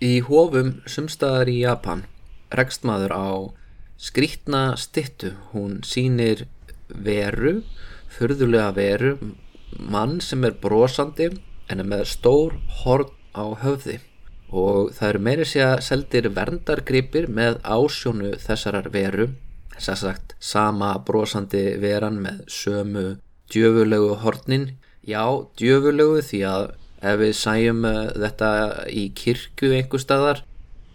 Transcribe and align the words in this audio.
Í 0.00 0.22
hófum 0.24 0.78
sumstaðar 0.88 1.50
í 1.52 1.58
Japan 1.60 2.06
rekst 2.56 2.86
maður 2.88 3.12
á 3.12 3.28
skrítna 4.00 4.62
stittu. 4.80 5.34
Hún 5.52 5.82
sýnir 5.84 6.46
veru, 6.88 7.58
furðulega 8.08 8.70
veru, 8.78 9.10
mann 9.76 10.22
sem 10.24 10.46
er 10.48 10.56
brosandi 10.62 11.28
en 11.68 11.84
er 11.84 11.90
með 11.92 12.06
stór 12.14 12.56
horn 12.80 13.12
á 13.36 13.44
höfði. 13.60 13.98
Og 14.48 14.88
það 14.96 15.08
eru 15.10 15.22
meiri 15.28 15.48
sé 15.52 15.66
að 15.66 15.84
seldir 15.90 16.30
verndargripir 16.32 17.28
með 17.28 17.60
ásjónu 17.60 18.32
þessarar 18.40 18.88
veru. 18.96 19.28
Þess 19.76 19.92
að 19.92 20.02
sagt 20.06 20.36
sama 20.40 20.94
brosandi 21.04 21.76
veran 21.84 22.22
með 22.24 22.40
sömu 22.48 23.06
djöfulegu 23.52 24.16
hornin. 24.24 24.70
Já, 25.04 25.28
djöfulegu 25.60 26.24
því 26.24 26.46
að 26.48 26.70
ef 27.00 27.18
við 27.20 27.34
sæjum 27.36 27.84
uh, 27.88 28.12
þetta 28.14 28.52
í 28.92 29.08
kirkju 29.16 29.74
einhver 29.76 30.02
staðar 30.02 30.44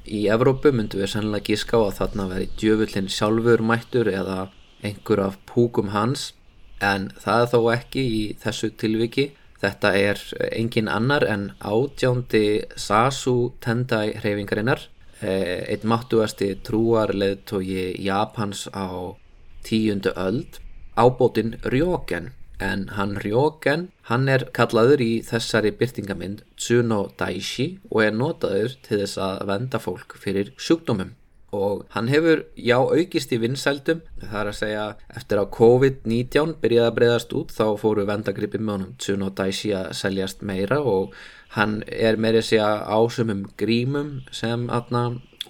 í 0.05 0.25
Evrópu 0.29 0.71
myndum 0.73 1.01
við 1.01 1.11
sannlega 1.15 1.49
gíska 1.49 1.79
á 1.81 1.89
að 1.89 1.97
þarna 1.99 2.27
veri 2.29 2.47
djöfullin 2.59 3.09
sjálfur 3.09 3.63
mættur 3.65 4.09
eða 4.11 4.49
einhver 4.85 5.21
af 5.23 5.39
púkum 5.49 5.91
hans. 5.95 6.33
En 6.81 7.09
það 7.21 7.41
er 7.41 7.51
þó 7.53 7.59
ekki 7.73 8.03
í 8.03 8.21
þessu 8.41 8.71
tilviki. 8.77 9.29
Þetta 9.61 9.93
er 9.97 10.21
engin 10.51 10.91
annar 10.91 11.25
en 11.25 11.47
átjándi 11.63 12.65
Sasu 12.77 13.53
Tendai 13.63 14.13
hreyfingarinnar, 14.19 14.81
eh, 15.21 15.63
einn 15.71 15.87
máttuasti 15.89 16.51
trúarleðtogi 16.61 17.95
Japans 18.03 18.67
á 18.75 19.15
tíundu 19.63 20.13
öld, 20.15 20.59
ábótin 20.97 21.55
Ryogen. 21.63 22.33
En 22.59 22.87
hann 22.95 23.17
Ryogen, 23.19 23.89
hann 24.07 24.29
er 24.31 24.47
kallaður 24.55 25.01
í 25.03 25.11
þessari 25.27 25.73
byrtingamind 25.75 26.43
Tsuno 26.55 27.01
Daishi 27.19 27.67
og 27.91 28.01
er 28.05 28.15
notaður 28.15 28.77
til 28.85 29.01
þess 29.01 29.19
að 29.19 29.45
venda 29.49 29.81
fólk 29.81 30.15
fyrir 30.21 30.53
sjúkdómum. 30.55 31.11
Og 31.55 31.85
hann 31.95 32.09
hefur 32.11 32.43
já 32.59 32.77
aukist 32.79 33.31
í 33.31 33.39
vinsældum. 33.39 34.01
Það 34.19 34.39
er 34.41 34.49
að 34.51 34.57
segja 34.59 34.85
eftir 35.19 35.39
að 35.39 35.51
COVID-19 35.55 36.55
byrjaði 36.63 36.89
að 36.89 36.95
breyðast 36.99 37.35
út 37.39 37.53
þá 37.55 37.65
fóru 37.79 38.05
vendagrippi 38.07 38.59
með 38.59 38.73
honum 38.75 38.93
Tsuno 38.99 39.31
Daishi 39.35 39.71
að 39.75 39.91
seljast 39.99 40.43
meira 40.43 40.81
og 40.83 41.15
hann 41.55 41.81
er 41.87 42.19
meira 42.19 42.43
að 42.43 42.49
segja 42.49 42.69
ásumum 42.87 43.45
grímum 43.59 44.21
sem 44.35 44.67
aðna 44.67 45.05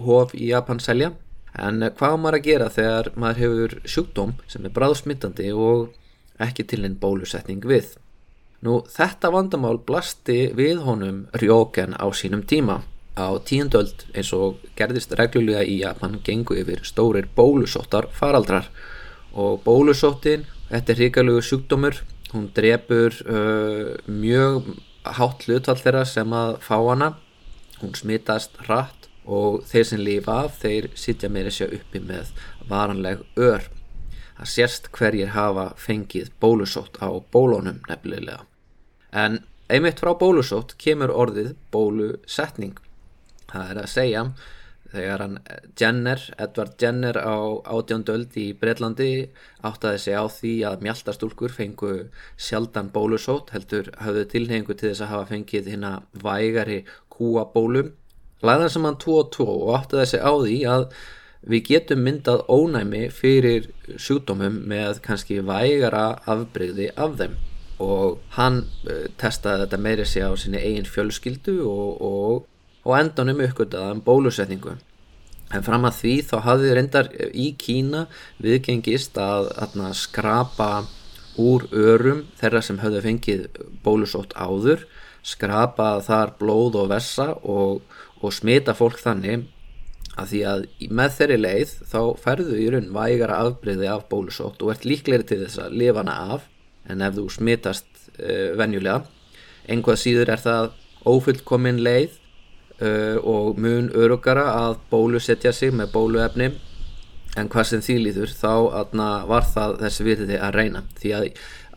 hof 0.06 0.34
í 0.38 0.50
Japan 0.52 0.82
selja. 0.82 1.14
En 1.56 1.80
hvað 1.82 2.18
maður 2.20 2.40
að 2.40 2.48
gera 2.50 2.72
þegar 2.74 3.12
maður 3.16 3.42
hefur 3.44 3.78
sjúkdóm 3.88 4.36
sem 4.52 4.66
er 4.68 4.74
bráðsmittandi 4.76 5.54
og 5.56 5.94
ekki 6.42 6.66
til 6.68 6.84
einn 6.86 6.98
bólusetning 7.00 7.64
við. 7.66 7.96
Nú 8.66 8.80
þetta 8.90 9.32
vandamál 9.34 9.78
blasti 9.86 10.50
við 10.58 10.82
honum 10.86 11.26
Ryogen 11.38 11.96
á 11.96 12.06
sínum 12.16 12.44
tíma. 12.48 12.82
Á 13.16 13.32
tíundöld 13.48 14.08
eins 14.16 14.32
og 14.36 14.64
gerðist 14.76 15.14
reglulega 15.16 15.64
í 15.64 15.78
að 15.88 16.02
mann 16.02 16.18
gengu 16.26 16.58
yfir 16.60 16.82
stórir 16.84 17.30
bólusóttar 17.36 18.10
faraldrar. 18.12 18.68
Og 19.36 19.62
bólusóttin, 19.64 20.48
þetta 20.72 20.94
er 20.94 21.00
hrigalögur 21.00 21.46
sjúkdómur, 21.46 22.02
hún 22.34 22.50
drefur 22.56 23.16
uh, 23.28 23.96
mjög 24.08 24.74
hátt 25.20 25.46
hlutvall 25.46 25.80
þeirra 25.80 26.04
sem 26.10 26.36
að 26.36 26.58
fá 26.66 26.76
hana. 26.80 27.14
Hún 27.80 27.96
smittast 27.96 28.58
hratt 28.66 29.10
og 29.26 29.64
þeir 29.70 29.88
sem 29.92 30.04
lifa 30.04 30.42
af, 30.46 30.60
þeir 30.64 30.90
sitja 30.98 31.30
meira 31.32 31.54
sér 31.54 31.76
uppi 31.76 32.02
með 32.04 32.32
varanleg 32.70 33.24
ör 33.38 33.75
það 34.46 34.54
sérst 34.54 34.90
hverjir 34.94 35.34
hafa 35.34 35.72
fengið 35.82 36.30
bólusótt 36.40 37.00
á 37.02 37.10
bólónum 37.34 37.82
nefnilega. 37.90 38.46
En 39.12 39.42
einmitt 39.70 40.00
frá 40.00 40.14
bólusótt 40.14 40.76
kemur 40.78 41.10
orðið 41.10 41.56
bólusetning. 41.74 42.78
Það 43.50 43.72
er 43.72 43.82
að 43.82 43.90
segja 43.90 44.24
þegar 44.96 45.24
hann 45.24 45.40
Jenner, 45.80 46.22
Edward 46.38 46.78
Jenner 46.80 47.18
á 47.18 47.36
átjóndöld 47.66 48.38
í 48.38 48.54
Breitlandi 48.54 49.10
áttaði 49.66 50.00
sig 50.06 50.16
á 50.16 50.26
því 50.30 50.54
að 50.70 50.86
mjaltastúlkur 50.86 51.52
fengu 51.52 51.92
sjaldan 52.38 52.94
bólusót 52.94 53.52
heldur 53.56 53.90
hafðu 54.00 54.28
tilhengu 54.32 54.78
til 54.78 54.92
þess 54.92 55.04
að 55.04 55.14
hafa 55.16 55.30
fengið 55.34 55.72
hérna 55.74 55.94
vægari 56.14 56.84
kúabólum 57.12 57.92
lagðan 58.46 58.72
sem 58.72 58.88
hann 58.88 59.02
2 59.02 59.20
og 59.20 59.30
2 59.36 59.50
og 59.50 59.76
áttaði 59.82 60.08
sig 60.14 60.22
á 60.22 60.32
því 60.32 60.58
að 60.70 60.88
við 61.46 61.68
getum 61.70 62.02
myndað 62.06 62.46
ónæmi 62.50 63.06
fyrir 63.14 63.70
sjúkdómum 63.98 64.64
með 64.70 65.02
kannski 65.06 65.42
vægara 65.46 66.08
afbreyði 66.26 66.90
af 66.96 67.20
þeim 67.22 67.38
og 67.84 68.20
hann 68.38 68.64
uh, 68.88 69.06
testaði 69.20 69.66
þetta 69.66 69.80
meiri 69.84 70.06
sig 70.08 70.24
á 70.24 70.32
sinni 70.40 70.62
eigin 70.64 70.88
fjölskyldu 70.88 71.58
og, 71.68 72.02
og 72.02 72.44
og 72.86 72.94
endanum 73.00 73.42
uppgöttaðan 73.46 74.04
bólusetningu. 74.06 74.76
En 75.54 75.66
fram 75.66 75.86
að 75.88 75.98
því 76.00 76.14
þá 76.30 76.36
hafði 76.46 76.76
reyndar 76.78 77.10
í 77.34 77.48
Kína 77.58 78.06
viðgengist 78.42 79.18
að, 79.22 79.50
að 79.62 79.90
skrapa 79.98 80.70
úr 81.42 81.68
örum 81.72 82.24
þeirra 82.40 82.62
sem 82.66 82.80
höfðu 82.82 83.02
fengið 83.06 83.48
bólusótt 83.86 84.34
áður, 84.38 84.86
skrapa 85.26 86.00
þar 86.06 86.36
blóð 86.40 86.80
og 86.84 86.90
vessa 86.94 87.32
og, 87.42 87.82
og 88.22 88.34
smita 88.34 88.76
fólk 88.78 89.02
þannig 89.02 89.46
að 90.16 90.32
því 90.32 90.42
að 90.52 90.66
með 90.96 91.16
þeirri 91.18 91.38
leið 91.42 91.72
þá 91.92 92.00
ferðu 92.24 92.60
í 92.60 92.68
raun 92.74 92.92
vægara 92.96 93.40
afbreyði 93.44 93.90
af 93.92 94.06
bólusótt 94.12 94.64
og 94.64 94.72
ert 94.74 94.88
líklegri 94.88 95.28
til 95.28 95.42
þess 95.44 95.64
að 95.66 95.80
lifa 95.82 96.04
hana 96.04 96.18
af 96.36 96.46
en 96.92 97.02
ef 97.04 97.18
þú 97.18 97.26
smitast 97.34 97.90
uh, 98.20 98.54
venjulega. 98.60 99.04
Einhvað 99.68 100.02
síður 100.02 100.32
er 100.36 100.44
það 100.44 100.70
ófullkomin 101.06 101.82
leið 101.84 102.16
uh, 102.80 103.18
og 103.22 103.60
mun 103.60 103.92
örugara 103.96 104.48
að 104.68 104.80
bólusetja 104.92 105.54
sig 105.56 105.74
með 105.76 105.92
bóluefni 105.98 106.54
en 107.36 107.52
hvað 107.52 107.68
sem 107.68 107.84
því 107.84 107.98
líður 108.06 108.32
þá 108.32 108.52
var 109.28 109.48
það 109.52 109.80
þessi 109.82 110.06
virði 110.08 110.40
að 110.40 110.56
reyna 110.56 110.84
því 111.02 111.16
að 111.18 111.26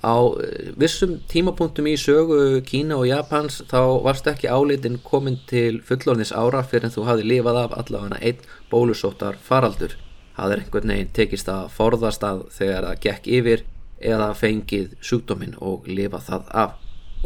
á 0.02 0.16
uh, 0.18 0.40
vissum 0.78 1.18
tímapunktum 1.30 1.88
í 1.90 1.96
sögu 1.98 2.60
Kína 2.66 2.98
og 3.00 3.08
Japans 3.10 3.62
þá 3.70 3.80
varst 4.04 4.28
ekki 4.30 4.50
áleitin 4.50 5.00
komin 5.04 5.40
til 5.50 5.80
fullornis 5.86 6.32
ára 6.32 6.62
fyrir 6.62 6.88
en 6.88 6.94
þú 6.94 7.08
hafi 7.08 7.26
lifað 7.26 7.62
af 7.64 7.80
allavega 7.82 8.20
einn 8.20 8.44
bólusóttar 8.70 9.40
faraldur 9.42 9.96
það 10.38 10.52
er 10.52 10.62
einhvern 10.62 10.92
veginn 10.92 11.16
tekist 11.16 11.48
að 11.50 11.72
forðast 11.74 12.24
að 12.26 12.44
þegar 12.54 12.86
það 12.88 13.00
gekk 13.06 13.28
yfir 13.38 13.64
eða 13.98 14.28
fengið 14.38 14.92
sjúkdóminn 15.02 15.56
og 15.58 15.88
lifa 15.90 16.20
það 16.22 16.52
af. 16.54 16.76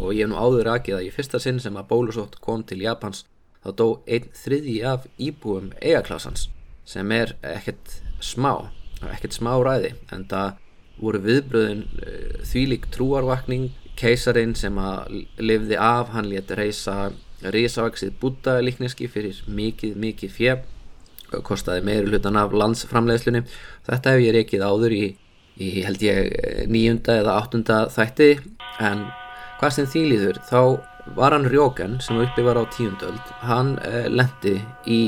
Og 0.01 0.15
ég 0.17 0.25
hef 0.25 0.31
nú 0.33 0.39
áður 0.41 0.71
aðgið 0.73 0.97
að 0.97 1.07
í 1.07 1.13
fyrsta 1.13 1.41
sinn 1.43 1.61
sem 1.61 1.77
að 1.77 1.91
bólusótt 1.91 2.39
kom 2.41 2.65
til 2.65 2.81
Japans 2.81 3.27
þá 3.63 3.71
dó 3.77 3.87
einn 4.09 4.31
þriði 4.37 4.79
af 4.89 5.05
íbúum 5.21 5.71
eigaklassans 5.83 6.49
sem 6.89 7.13
er 7.15 7.37
ekkert 7.45 7.99
smá, 8.25 8.73
ekkert 9.13 9.37
smá 9.37 9.53
ræði 9.61 9.93
en 10.15 10.25
það 10.31 10.57
voru 11.01 11.23
viðbröðin 11.25 11.87
uh, 12.03 12.43
þvílik 12.49 12.89
trúarvakning. 12.95 13.71
Keisarin 13.99 14.55
sem 14.59 14.79
að 14.81 15.25
lifði 15.39 15.79
af 15.79 16.13
hann 16.15 16.31
létt 16.31 16.51
reysa 16.57 17.13
risavaksið 17.43 18.15
búta 18.21 18.61
líkneski 18.63 19.09
fyrir 19.11 19.41
mikið, 19.51 19.97
mikið 19.99 20.33
fjö 20.33 20.55
kostaði 21.47 21.85
meiri 21.87 22.11
hlutan 22.11 22.37
af 22.37 22.53
landsframleiðslunni. 22.53 23.45
Þetta 23.89 24.15
hef 24.15 24.25
ég 24.25 24.37
reykið 24.37 24.65
áður 24.69 24.95
í, 24.97 25.05
í 25.57 25.71
held 25.87 26.05
ég 26.05 26.69
nýjunda 26.69 27.19
eða 27.23 27.37
áttunda 27.41 27.79
þætti. 27.93 28.31
En 28.85 29.07
hvað 29.61 29.77
sem 29.79 29.89
því 29.89 30.05
líður 30.13 30.43
þá 30.49 30.61
var 31.17 31.35
hann 31.35 31.49
Rjóken 31.51 32.01
sem 32.01 32.21
uppi 32.23 32.45
var 32.47 32.61
á 32.61 32.65
tíundöld 32.71 33.35
hann 33.43 33.75
eh, 33.87 34.07
lendi 34.11 34.59
í 34.87 35.03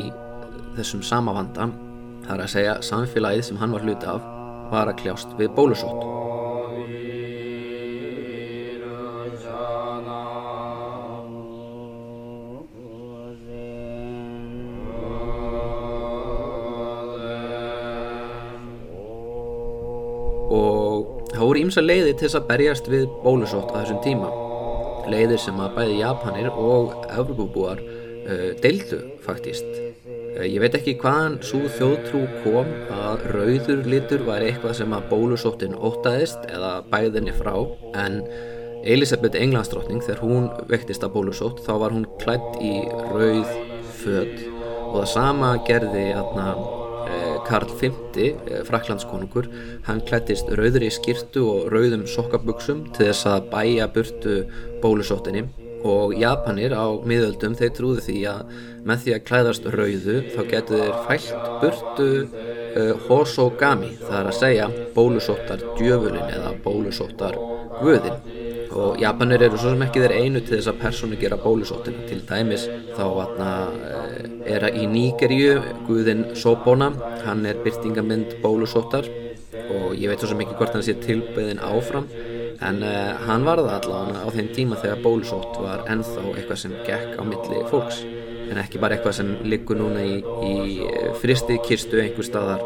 þessum 0.75 1.05
sama 1.07 1.35
vanda 1.37 1.71
þar 2.27 2.47
að 2.47 2.55
segja 2.57 2.79
samfélagið 2.83 3.51
sem 3.51 3.61
hann 3.63 3.75
var 3.75 3.87
hluti 3.87 4.11
af 4.11 4.34
var 4.75 4.91
að 4.91 5.01
kljást 5.05 5.35
við 5.39 5.55
bólusótt. 5.55 6.03
Og 20.55 21.31
það 21.33 21.47
voru 21.49 21.63
ímsa 21.65 21.83
leiði 21.83 22.13
til 22.15 22.27
þess 22.27 22.39
að 22.39 22.49
berjast 22.51 22.91
við 22.91 23.09
bólusótt 23.25 23.73
á 23.75 23.83
þessum 23.83 24.03
tíma. 24.05 24.31
Leiðir 25.11 25.41
sem 25.43 25.59
að 25.61 25.75
bæði 25.79 25.99
Japanir 26.01 26.49
og 26.53 26.95
Evropabúar 27.11 27.83
uh, 27.83 28.51
deildu 28.63 29.03
faktist 29.25 29.94
ég 30.43 30.59
veit 30.63 30.75
ekki 30.75 30.97
hvaðan 30.99 31.39
svo 31.47 31.61
þjóðtrú 31.77 32.25
kom 32.43 32.71
að 32.95 33.25
rauður 33.35 33.85
litur 33.87 34.25
var 34.27 34.43
eitthvað 34.43 34.79
sem 34.81 34.95
að 34.97 35.09
bólusóttin 35.13 35.77
ótaðist 35.79 36.49
eða 36.51 36.73
bæðinni 36.91 37.35
frá. 37.37 37.55
En 37.95 38.21
Elisabeth 38.85 39.39
Englandsdrottning 39.41 40.03
þegar 40.05 40.25
hún 40.25 40.49
vektist 40.69 41.07
að 41.07 41.15
bólusótt 41.17 41.63
þá 41.65 41.75
var 41.85 41.95
hún 41.97 42.09
klætt 42.21 42.59
í 42.61 42.75
rauð 43.15 43.53
född 44.03 44.41
og 44.91 44.97
það 45.01 45.13
sama 45.15 45.53
gerði 45.69 46.09
aðna 46.19 46.49
Karl 47.45 47.69
V, 47.77 47.91
eh, 48.17 48.63
fraklandskonungur, 48.65 49.49
hann 49.85 50.01
klættist 50.09 50.49
rauðri 50.49 50.89
skirtu 50.93 51.45
og 51.51 51.67
rauðum 51.73 52.07
sokkabuksum 52.09 52.87
til 52.97 53.11
þess 53.11 53.29
að 53.29 53.51
bæja 53.53 53.89
burtu 53.93 54.39
bólusóttinni 54.81 55.45
og 55.85 56.15
Japanir 56.17 56.73
á 56.73 56.87
miðöldum 57.05 57.57
þeir 57.59 57.75
trúðu 57.77 58.05
því 58.07 58.19
að 58.31 58.55
með 58.85 59.05
því 59.05 59.15
að 59.17 59.27
klæðast 59.29 59.69
rauðu 59.73 60.17
þá 60.35 60.41
getur 60.51 60.83
þeir 60.83 60.97
fælt 61.09 61.51
burtu 61.63 62.09
uh, 62.25 62.95
Hosogami 63.09 63.93
það 64.03 64.19
er 64.21 64.31
að 64.31 64.41
segja 64.41 64.71
bólusóttar 64.97 65.69
djöfulin 65.79 66.27
eða 66.29 66.57
bólusóttar 66.65 67.39
guðin 67.81 68.43
og 68.75 68.99
Japanir 68.99 69.45
eru 69.47 69.59
svo 69.59 69.71
sem 69.73 69.85
ekki 69.87 70.03
þeir 70.03 70.15
einu 70.19 70.41
til 70.43 70.57
þess 70.57 70.71
að 70.73 70.81
persónu 70.83 71.19
gera 71.21 71.39
bólusóttina. 71.39 72.07
Til 72.09 72.23
dæmis 72.27 72.67
þá 72.97 73.05
vatna, 73.15 73.51
er 74.51 74.67
að 74.67 74.81
í 74.83 74.89
Níkerju 74.91 75.53
guðin 75.87 76.25
Sobona 76.39 76.91
hann 77.25 77.45
er 77.47 77.61
byrtingamind 77.65 78.39
bólusóttar 78.43 79.07
og 79.65 79.95
ég 79.97 80.11
veit 80.11 80.21
svo 80.21 80.33
sem 80.33 80.43
ekki 80.43 80.59
hvort 80.59 80.75
hann 80.75 80.85
sé 80.85 80.97
tilbyðin 81.05 81.63
áfram 81.63 82.09
en 82.61 82.83
uh, 82.83 83.15
hann 83.27 83.45
var 83.47 83.63
það 83.63 83.75
allavega 83.79 84.23
á 84.23 84.29
þeim 84.35 84.51
tíma 84.55 84.79
þegar 84.83 85.03
bólusótt 85.05 85.59
var 85.63 85.85
ennþá 85.91 86.25
eitthvað 86.35 86.61
sem 86.61 86.77
gekk 86.87 87.19
á 87.19 87.23
milli 87.27 87.63
fólks. 87.71 88.03
En 88.45 88.61
ekki 88.61 88.81
bara 88.83 88.97
eitthvað 88.97 89.19
sem 89.19 89.31
liggur 89.49 89.81
núna 89.81 90.05
í, 90.05 90.19
í 90.45 90.55
fristi 91.23 91.59
kirstu 91.65 92.03
einhver 92.03 92.27
staðar 92.27 92.65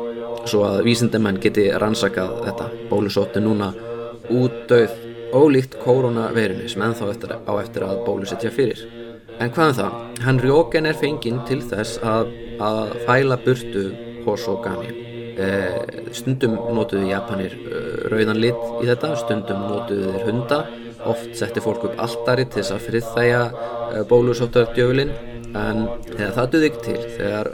svo 0.49 0.65
að 0.67 0.83
vísindemenn 0.89 1.41
geti 1.43 1.69
rannsakað 1.71 2.39
þetta. 2.47 2.69
Bólusóttu 2.91 3.43
núna 3.45 3.73
útdauð 4.29 4.97
ólíkt 5.39 5.77
koronaveirinu 5.85 6.69
sem 6.69 6.85
ennþá 6.85 7.11
eftir, 7.13 7.35
á 7.37 7.53
eftir 7.61 7.89
að 7.89 8.05
bólusetja 8.07 8.53
fyrir. 8.55 8.85
En 9.39 9.53
hvað 9.55 9.73
um 9.73 9.77
það, 9.83 9.99
hann 10.25 10.41
rjóken 10.43 10.89
er 10.91 10.99
fenginn 10.99 11.45
til 11.49 11.61
þess 11.63 12.01
að, 12.03 12.33
að 12.59 12.97
fæla 13.07 13.39
burtu 13.45 13.91
Hosogami 14.27 14.91
Eh, 14.91 15.08
stundum 16.17 16.57
notuðu 16.75 17.09
Japanir 17.11 17.55
eh, 17.55 18.11
rauðan 18.13 18.41
lit 18.43 18.61
í 18.83 18.89
þetta, 18.89 19.15
stundum 19.21 19.65
notuðu 19.69 20.13
þeir 20.15 20.29
hunda 20.29 20.61
oft 21.09 21.35
setti 21.39 21.63
fólk 21.63 21.89
upp 21.89 22.01
alltari 22.03 22.45
til 22.49 22.63
þess 22.63 22.75
að 22.75 22.87
friðþæja 22.89 23.43
eh, 23.49 24.05
bólusóttardjöfulinn 24.11 25.13
en 25.59 25.87
þegar 26.11 26.35
það 26.37 26.51
duði 26.53 26.69
ekki 26.69 26.85
til 26.85 27.01
þegar 27.17 27.47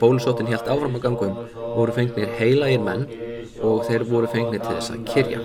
bólusóttin 0.00 0.50
helt 0.52 0.68
áfram 0.70 0.96
að 0.98 1.04
gangum 1.08 1.34
voru 1.74 1.92
fengnir 1.96 2.30
heilagir 2.38 2.84
menn 2.84 3.06
og 3.62 3.84
þeir 3.88 4.02
voru 4.10 4.28
fengnir 4.30 4.62
til 4.62 4.74
þess 4.76 4.90
að 4.94 5.00
kyrja 5.10 5.40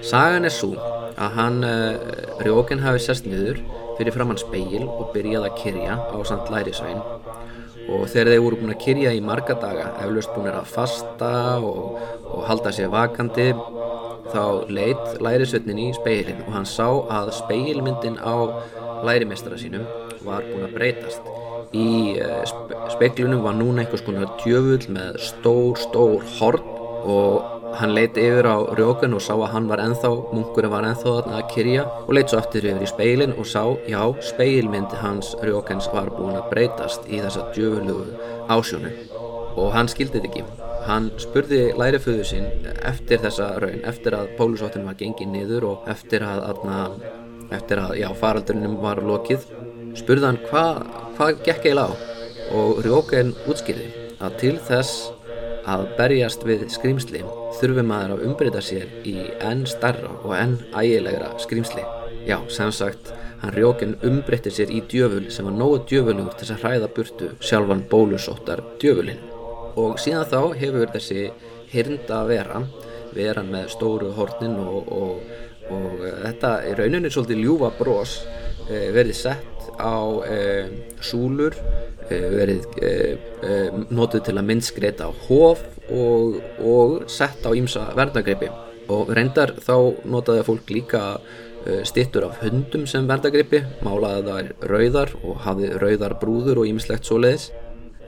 sagan 0.09 0.49
er 0.49 0.55
svo 0.55 0.75
að 1.19 1.35
hann 1.39 1.63
uh, 1.67 1.99
Rjóken 2.45 2.83
hafi 2.85 3.03
sest 3.03 3.27
niður 3.29 3.61
fyrir 3.99 4.15
framann 4.15 4.41
speil 4.41 4.87
og 4.87 5.11
byrjaði 5.15 5.51
að 5.51 5.59
kyrja 5.63 5.99
á 5.99 6.17
samt 6.29 6.51
lærisvein 6.55 7.03
og 7.89 8.05
þegar 8.13 8.33
þeir 8.33 8.43
voru 8.45 8.59
búin 8.61 8.75
að 8.75 8.83
kyrja 8.85 9.15
í 9.17 9.21
marga 9.25 9.57
daga 9.59 9.91
eflaust 10.05 10.35
búin 10.37 10.51
að 10.53 10.69
fasta 10.69 11.33
og, 11.65 11.99
og 12.29 12.45
halda 12.49 12.73
sér 12.77 12.93
vakandi 12.93 13.49
þá 14.29 14.69
leitt 14.69 15.21
lærisveitnin 15.25 15.83
í 15.87 15.89
speilin 15.97 16.45
og 16.45 16.53
hann 16.57 16.69
sá 16.69 16.87
að 16.89 17.33
speilmyndin 17.39 18.21
á 18.21 18.37
lærimestara 19.09 19.59
sínum 19.61 19.87
var 20.27 20.45
búin 20.49 20.67
að 20.67 20.75
breytast. 20.77 21.29
Í 21.77 22.17
uh, 22.21 22.43
speiklunum 22.95 23.45
var 23.45 23.57
núna 23.57 23.85
einhvers 23.85 24.05
konar 24.05 24.31
djöfull 24.43 24.89
með 24.93 25.21
stór 25.25 25.81
stór 25.81 26.25
horn 26.39 26.75
og 27.09 27.58
hann 27.79 27.95
leiti 27.97 28.25
yfir 28.25 28.49
á 28.49 28.57
rjókun 28.79 29.17
og 29.19 29.23
sá 29.25 29.35
að 29.35 29.53
hann 29.55 29.69
var 29.71 29.83
enþá, 29.85 30.11
munkurinn 30.33 30.73
var 30.73 30.87
enþá 30.89 31.15
að 31.27 31.45
kyrja 31.53 31.85
og 32.07 32.15
leiti 32.17 32.33
svo 32.33 32.41
aftur 32.41 32.69
yfir 32.71 32.87
í 32.87 32.91
speilin 32.91 33.35
og 33.37 33.49
sá, 33.49 33.63
já, 33.91 34.01
speilmyndi 34.31 35.03
hans 35.03 35.35
rjókens 35.45 35.91
var 35.93 36.11
búin 36.15 36.39
að 36.39 36.49
breytast 36.53 37.07
í 37.09 37.21
þessa 37.21 37.49
djöfulugu 37.55 38.17
ásjónu 38.49 38.95
og 39.59 39.73
hann 39.75 39.91
skildi 39.91 40.21
þetta 40.21 40.31
ekki. 40.33 40.45
Hann 40.89 41.09
spurði 41.21 41.63
læriföðu 41.77 42.25
sín 42.25 42.47
eftir 42.89 43.21
þessa 43.21 43.51
raun, 43.61 43.83
eftir 43.85 44.17
að 44.17 44.31
pólusóttin 44.39 44.87
var 44.89 44.97
gengið 45.01 45.33
niður 45.35 45.73
og 45.73 45.89
eftir 45.91 46.25
að, 46.25 46.47
að 46.49 47.57
eftir 47.59 47.83
að, 47.83 47.97
já, 48.01 48.09
faraldurinnum 48.21 48.79
var 48.81 49.03
lokið 49.05 49.45
spurði 49.99 50.29
hann 50.29 50.41
hvað 50.49 50.83
hva 51.19 51.31
gekk 51.45 51.67
eiginlega 51.67 51.91
á? 51.91 51.97
Og 52.59 52.81
rjókun 52.85 53.35
útskýrði 53.51 53.89
að 54.25 54.37
til 54.41 54.55
þess 54.69 55.09
að 55.69 55.85
berjast 55.99 56.45
við 56.47 56.67
skrýmsli 56.73 57.23
þurfi 57.59 57.85
maður 57.85 58.17
að 58.17 58.27
umbreyta 58.29 58.63
sér 58.65 58.89
í 59.09 59.17
enn 59.45 59.65
starra 59.69 60.11
og 60.23 60.35
enn 60.37 60.57
ægilegra 60.73 61.35
skrýmsli. 61.43 61.85
Já, 62.29 62.39
sem 62.53 62.73
sagt, 62.75 63.13
hann 63.43 63.55
rjókinn 63.55 63.97
umbreytir 64.07 64.55
sér 64.55 64.73
í 64.73 64.83
djöful 64.91 65.29
sem 65.33 65.47
var 65.49 65.57
nógu 65.57 65.83
djöfulugur 65.91 66.37
til 66.39 66.49
að 66.53 66.65
hræða 66.65 66.91
burtu 66.97 67.31
sjálfan 67.41 67.85
bólusóttar 67.91 68.65
djöfulinn. 68.83 69.21
Og 69.79 70.01
síðan 70.03 70.29
þá 70.29 70.41
hefur 70.59 70.95
þessi 70.95 71.29
hirnda 71.73 72.23
vera, 72.29 72.63
veran 73.15 73.53
með 73.53 73.71
stóru 73.77 74.11
hornin 74.17 74.57
og, 74.63 74.91
og, 74.93 75.37
og 75.69 75.87
uh, 76.01 76.11
þetta 76.25 76.55
er 76.67 76.83
rauninni 76.83 77.13
svolítið 77.13 77.45
ljúfa 77.45 77.73
brós 77.79 78.19
uh, 78.25 78.89
verið 78.97 79.17
sett 79.21 79.58
á 79.79 79.99
uh, 80.19 80.67
súlur 81.01 81.57
Eh, 82.09 82.29
verið 82.33 82.63
eh, 82.81 83.17
eh, 83.45 83.75
notuð 83.93 84.23
til 84.25 84.35
að 84.41 84.47
myndskreita 84.49 85.09
á 85.09 85.13
hóf 85.27 85.61
og, 85.93 86.39
og 86.65 87.03
sett 87.13 87.45
á 87.45 87.53
ímsa 87.53 87.83
verðagreipi 87.99 88.49
og 88.89 89.11
reyndar 89.13 89.53
þá 89.61 89.75
notaði 90.09 90.47
fólk 90.47 90.73
líka 90.73 91.03
stittur 91.85 92.25
af 92.31 92.39
hundum 92.41 92.87
sem 92.89 93.05
verðagreipi 93.05 93.61
málaði 93.85 94.23
þær 94.25 94.71
rauðar 94.73 95.13
og 95.21 95.43
hafði 95.45 95.69
rauðar 95.83 96.15
brúður 96.23 96.63
og 96.63 96.71
ímislegt 96.71 97.05
svo 97.05 97.19
leiðis 97.21 97.51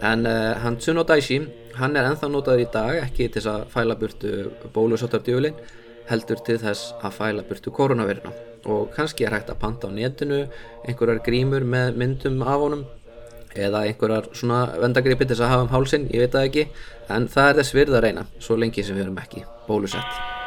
en 0.00 0.24
uh, 0.24 0.54
hann 0.62 0.78
Tsuno 0.80 1.04
Daishi 1.04 1.42
hann 1.76 1.98
er 1.98 2.08
enþá 2.08 2.30
notaður 2.30 2.62
í 2.62 2.68
dag 2.72 3.02
ekki 3.02 3.26
til 3.26 3.42
þess 3.42 3.50
að 3.52 3.66
fæla 3.74 3.98
burtu 4.00 4.32
bólusóttardjöfulin 4.72 5.60
heldur 6.10 6.42
til 6.46 6.58
þess 6.60 6.94
að 7.00 7.16
fæla 7.18 7.44
burtu 7.48 7.72
koronavirna 7.74 8.32
og 8.70 8.90
kannski 8.94 9.24
er 9.24 9.36
hægt 9.36 9.52
að 9.52 9.60
panta 9.62 9.88
á 9.88 9.90
netinu 9.94 10.40
einhverjar 10.88 11.22
grímur 11.24 11.64
með 11.64 12.00
myndum 12.02 12.42
af 12.42 12.64
honum 12.64 12.84
eða 13.54 13.86
einhverjar 13.86 14.28
svona 14.34 14.64
vendagripi 14.82 15.26
til 15.26 15.36
þess 15.36 15.46
að 15.46 15.54
hafa 15.54 15.66
um 15.66 15.72
hálsin, 15.74 16.10
ég 16.14 16.26
veit 16.26 16.36
það 16.36 16.50
ekki. 16.50 16.66
En 17.10 17.26
það 17.30 17.48
er 17.48 17.62
þess 17.62 17.78
virð 17.78 17.96
að 17.98 18.04
reyna, 18.06 18.28
svo 18.38 18.58
lengi 18.60 18.86
sem 18.86 18.98
við 18.98 19.08
erum 19.08 19.24
ekki 19.24 19.46
bólusett 19.66 20.39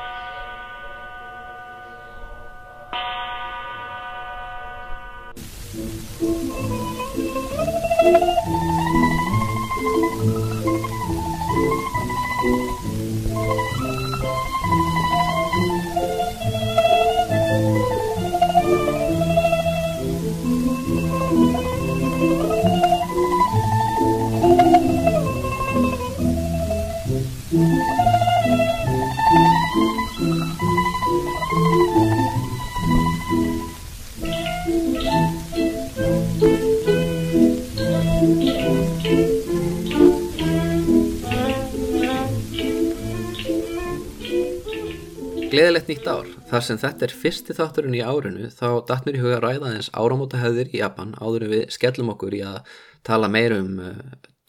Þar 46.54 46.66
sem 46.68 46.78
þetta 46.78 47.06
er 47.08 47.14
fyrsti 47.18 47.54
þátturinn 47.58 47.96
í 47.98 48.02
árinu 48.06 48.48
þá 48.54 48.68
datt 48.86 49.08
mér 49.08 49.16
í 49.18 49.22
huga 49.24 49.38
að 49.40 49.46
ræða 49.48 49.70
eins 49.74 49.88
áramóta 49.98 50.38
höfðir 50.38 50.68
í 50.70 50.82
Japan 50.84 51.16
áður 51.18 51.48
en 51.48 51.50
við 51.50 51.62
skellum 51.74 52.12
okkur 52.14 52.36
í 52.38 52.42
að 52.46 52.76
tala 53.10 53.30
meir 53.34 53.56
um 53.56 53.80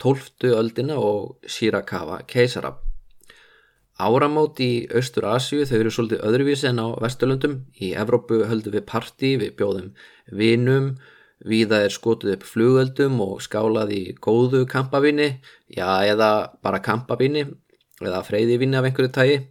12. 0.05 0.27
Eh, 0.45 0.53
öldina 0.53 0.99
og 1.01 1.49
Shirakawa 1.49 2.19
keisara. 2.29 2.75
Áramót 3.97 4.61
í 4.61 4.85
Östur 5.01 5.31
Asju 5.31 5.65
þau 5.65 5.79
eru 5.79 5.95
svolítið 5.97 6.27
öðruvísi 6.29 6.69
en 6.69 6.83
á 6.85 6.93
Vesturlundum. 7.07 7.57
Í 7.81 7.95
Evrópu 7.97 8.43
höldum 8.51 8.77
við 8.77 8.85
parti, 8.91 9.33
við 9.41 9.57
bjóðum 9.57 9.89
vinum, 10.29 10.93
viða 11.41 11.81
er 11.87 11.97
skotuð 11.97 12.35
upp 12.37 12.45
flugöldum 12.51 13.17
og 13.25 13.41
skálað 13.49 13.97
í 13.97 14.03
góðu 14.21 14.67
kampavinni, 14.69 15.39
já 15.73 15.89
eða 16.05 16.53
bara 16.61 16.85
kampavinni 16.85 17.49
eða 18.05 18.21
freyðivinni 18.29 18.77
af 18.77 18.93
einhverju 18.93 19.17
tægi 19.17 19.43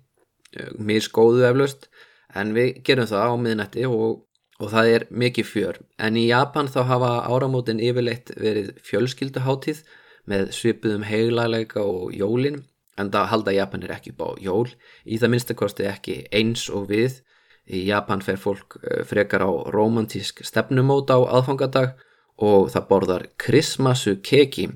misgóðu 0.77 1.45
eflaust 1.47 1.87
en 2.35 2.53
við 2.55 2.79
gerum 2.85 3.09
það 3.09 3.25
á 3.29 3.33
miðnætti 3.45 3.87
og, 3.89 4.23
og 4.59 4.71
það 4.73 4.91
er 4.95 5.07
mikið 5.23 5.49
fjör. 5.49 5.81
En 5.97 6.17
í 6.19 6.27
Japan 6.27 6.69
þá 6.71 6.81
hafa 6.89 7.11
áramótin 7.29 7.81
yfirleitt 7.83 8.33
verið 8.39 8.73
fjölskylduháttíð 8.85 9.83
með 10.29 10.53
svipuðum 10.55 11.05
heilagleika 11.07 11.83
og 11.83 12.13
jólin 12.15 12.63
en 12.97 13.09
það 13.13 13.29
halda 13.31 13.55
Japanir 13.55 13.93
ekki 13.95 14.13
upp 14.13 14.23
á 14.25 14.29
jól. 14.41 14.67
Í 15.05 15.19
það 15.21 15.33
minnstakosti 15.33 15.87
ekki 15.89 16.17
eins 16.33 16.67
og 16.69 16.89
við. 16.91 17.21
Í 17.63 17.85
Japan 17.87 18.21
fer 18.21 18.39
fólk 18.41 18.77
eh, 18.83 19.03
frekar 19.07 19.45
á 19.47 19.51
romantísk 19.71 20.43
stefnumót 20.43 21.13
á 21.13 21.19
aðfangadag 21.23 21.95
og 22.43 22.69
það 22.73 22.87
borðar 22.89 23.27
Christmasu 23.39 24.17
keki 24.25 24.67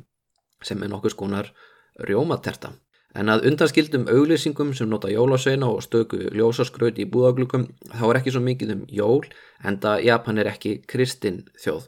sem 0.63 0.83
er 0.83 0.91
nokkuð 0.91 1.13
skonar 1.13 1.51
rjómaterta. 2.07 2.71
En 3.17 3.31
að 3.33 3.47
undanskildum 3.49 4.05
auglýsingum 4.13 4.75
sem 4.77 4.89
nota 4.89 5.09
jólasveina 5.09 5.69
og 5.73 5.81
stöku 5.81 6.19
ljósaskraut 6.37 6.99
í 7.01 7.07
búðaglugum 7.09 7.63
þá 7.89 8.03
er 8.11 8.19
ekki 8.19 8.33
svo 8.35 8.41
mikið 8.45 8.73
um 8.75 8.83
jól 8.93 9.23
en 9.65 9.79
það 9.81 10.03
Japan 10.05 10.41
er 10.41 10.49
ekki 10.51 10.73
kristin 10.85 11.39
þjóð. 11.57 11.87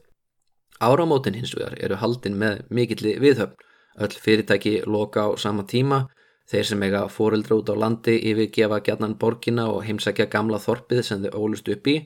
Áramótin 0.82 1.38
hins 1.38 1.54
vegar 1.54 1.76
eru 1.78 2.00
haldin 2.02 2.40
með 2.40 2.64
mikilli 2.74 3.18
viðhöfn. 3.22 3.60
Öll 4.00 4.16
fyrirtæki 4.24 4.74
loka 4.88 5.28
á 5.28 5.30
sama 5.38 5.66
tíma, 5.68 6.06
þeir 6.50 6.66
sem 6.66 6.84
eiga 6.88 7.04
fóreldra 7.12 7.60
út 7.60 7.70
á 7.70 7.76
landi 7.76 8.16
yfirgefa 8.32 8.80
gætnan 8.86 9.18
borgina 9.20 9.68
og 9.70 9.84
heimsækja 9.86 10.30
gamla 10.32 10.58
þorpið 10.64 11.02
sem 11.04 11.26
þau 11.26 11.44
ólust 11.44 11.70
upp 11.70 11.90
í 11.92 11.98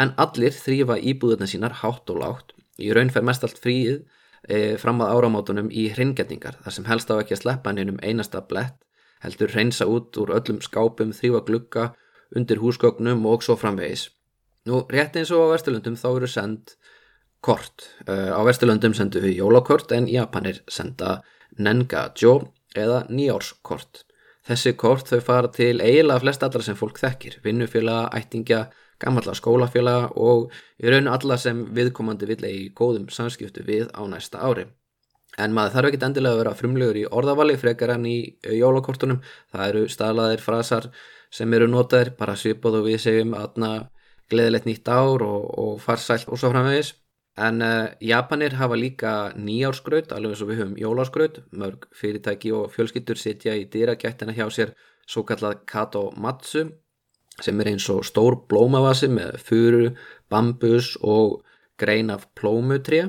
en 0.00 0.14
allir 0.18 0.56
þrýfa 0.56 0.96
íbúðuna 0.98 1.46
sínar 1.46 1.78
hátt 1.82 2.10
og 2.10 2.22
lágt. 2.22 2.54
Í 2.80 2.90
raun 2.96 3.12
fer 3.14 3.22
mest 3.22 3.44
allt 3.46 3.60
fríið 3.62 4.00
e, 4.48 4.76
fram 4.80 5.02
að 5.04 5.12
áramótunum 5.16 5.70
í 5.72 5.88
hringetningar 5.94 6.58
þar 6.64 6.76
sem 6.76 6.88
helst 6.88 7.12
á 7.12 7.18
ekki 7.18 7.36
að 7.36 7.42
sleppa 7.42 7.74
hennum 7.74 8.00
einasta 8.02 8.42
blett, 8.48 8.76
heldur 9.24 9.52
reynsa 9.54 9.86
út 9.88 10.16
úr 10.20 10.34
öllum 10.36 10.60
skápum, 10.64 11.14
þrýfa 11.16 11.44
glugga, 11.48 11.86
undir 12.36 12.60
húsgögnum 12.60 13.24
og 13.30 13.44
svo 13.46 13.56
framvegis. 13.56 14.08
Nú, 14.68 14.84
rétt 14.88 15.16
eins 15.20 15.32
og 15.34 15.50
á 15.50 15.52
Vesturlundum 15.54 15.96
þá 16.00 16.08
eru 16.14 16.28
send 16.30 16.74
kort. 17.44 17.90
Uh, 18.08 18.32
á 18.32 18.40
Vesturlundum 18.46 18.94
sendu 18.96 19.20
við 19.20 19.38
jólakort 19.42 19.92
en 19.92 20.08
Japanir 20.08 20.62
senda 20.72 21.18
nengajo 21.60 22.38
eða 22.74 23.04
nýjárskort. 23.10 24.04
Þessi 24.44 24.74
kort 24.76 25.08
þau 25.08 25.20
fara 25.24 25.50
til 25.52 25.78
eiginlega 25.80 26.20
flest 26.20 26.42
allra 26.44 26.64
sem 26.64 26.76
fólk 26.76 26.98
þekkir, 27.00 27.38
vinnufélaga, 27.44 28.10
ættingja, 28.18 28.66
gammallar 29.02 29.36
skólafélaga 29.38 30.12
og 30.20 30.52
í 30.82 30.90
raun 30.90 31.10
alla 31.10 31.38
sem 31.40 31.64
viðkomandi 31.74 32.28
vilja 32.30 32.50
í 32.50 32.70
góðum 32.76 33.10
samskiptu 33.12 33.64
við 33.66 33.90
á 33.94 34.02
næsta 34.08 34.42
ári. 34.44 34.66
En 35.38 35.54
maður 35.54 35.74
þarf 35.74 35.90
ekki 35.90 36.04
endilega 36.06 36.34
að 36.34 36.40
vera 36.42 36.56
frumlegur 36.58 36.98
í 37.00 37.06
orðavali 37.10 37.56
frekar 37.58 37.94
enn 37.96 38.06
í 38.06 38.18
jólakortunum. 38.60 39.22
Það 39.50 39.70
eru 39.70 39.86
staðlaðir 39.90 40.44
frasar 40.44 40.90
sem 41.34 41.56
eru 41.56 41.66
notaðir, 41.70 42.12
bara 42.18 42.36
svipað 42.38 42.78
og 42.80 42.86
við 42.86 43.00
segjum 43.02 43.34
aðna 43.38 43.72
gleðilegt 44.30 44.68
nýtt 44.68 44.88
ár 44.88 45.24
og, 45.26 45.48
og 45.58 45.80
farsælt 45.82 46.30
og 46.30 46.38
svo 46.38 46.52
framvegis. 46.54 46.94
En 47.34 47.58
uh, 47.66 47.90
Japanir 47.98 48.54
hafa 48.60 48.78
líka 48.78 49.12
nýjárskraut, 49.34 50.14
alveg 50.14 50.36
eins 50.36 50.44
og 50.44 50.52
við 50.52 50.60
höfum 50.62 50.78
jólarskraut. 50.78 51.42
Mörg 51.50 51.88
fyrirtæki 51.98 52.54
og 52.54 52.70
fjölskyldur 52.76 53.18
sitja 53.18 53.56
í 53.58 53.66
dýrakættina 53.66 54.36
hjá 54.36 54.46
sér 54.54 54.76
svo 55.02 55.26
kallað 55.26 55.64
Kato 55.66 56.12
Matsu 56.14 56.68
sem 57.42 57.60
er 57.60 57.72
eins 57.72 57.88
og 57.90 58.04
stór 58.06 58.38
blómavasi 58.48 59.08
með 59.10 59.38
furu, 59.42 59.90
bambus 60.30 60.94
og 61.02 61.42
grein 61.80 62.12
af 62.14 62.28
plómutri 62.38 63.02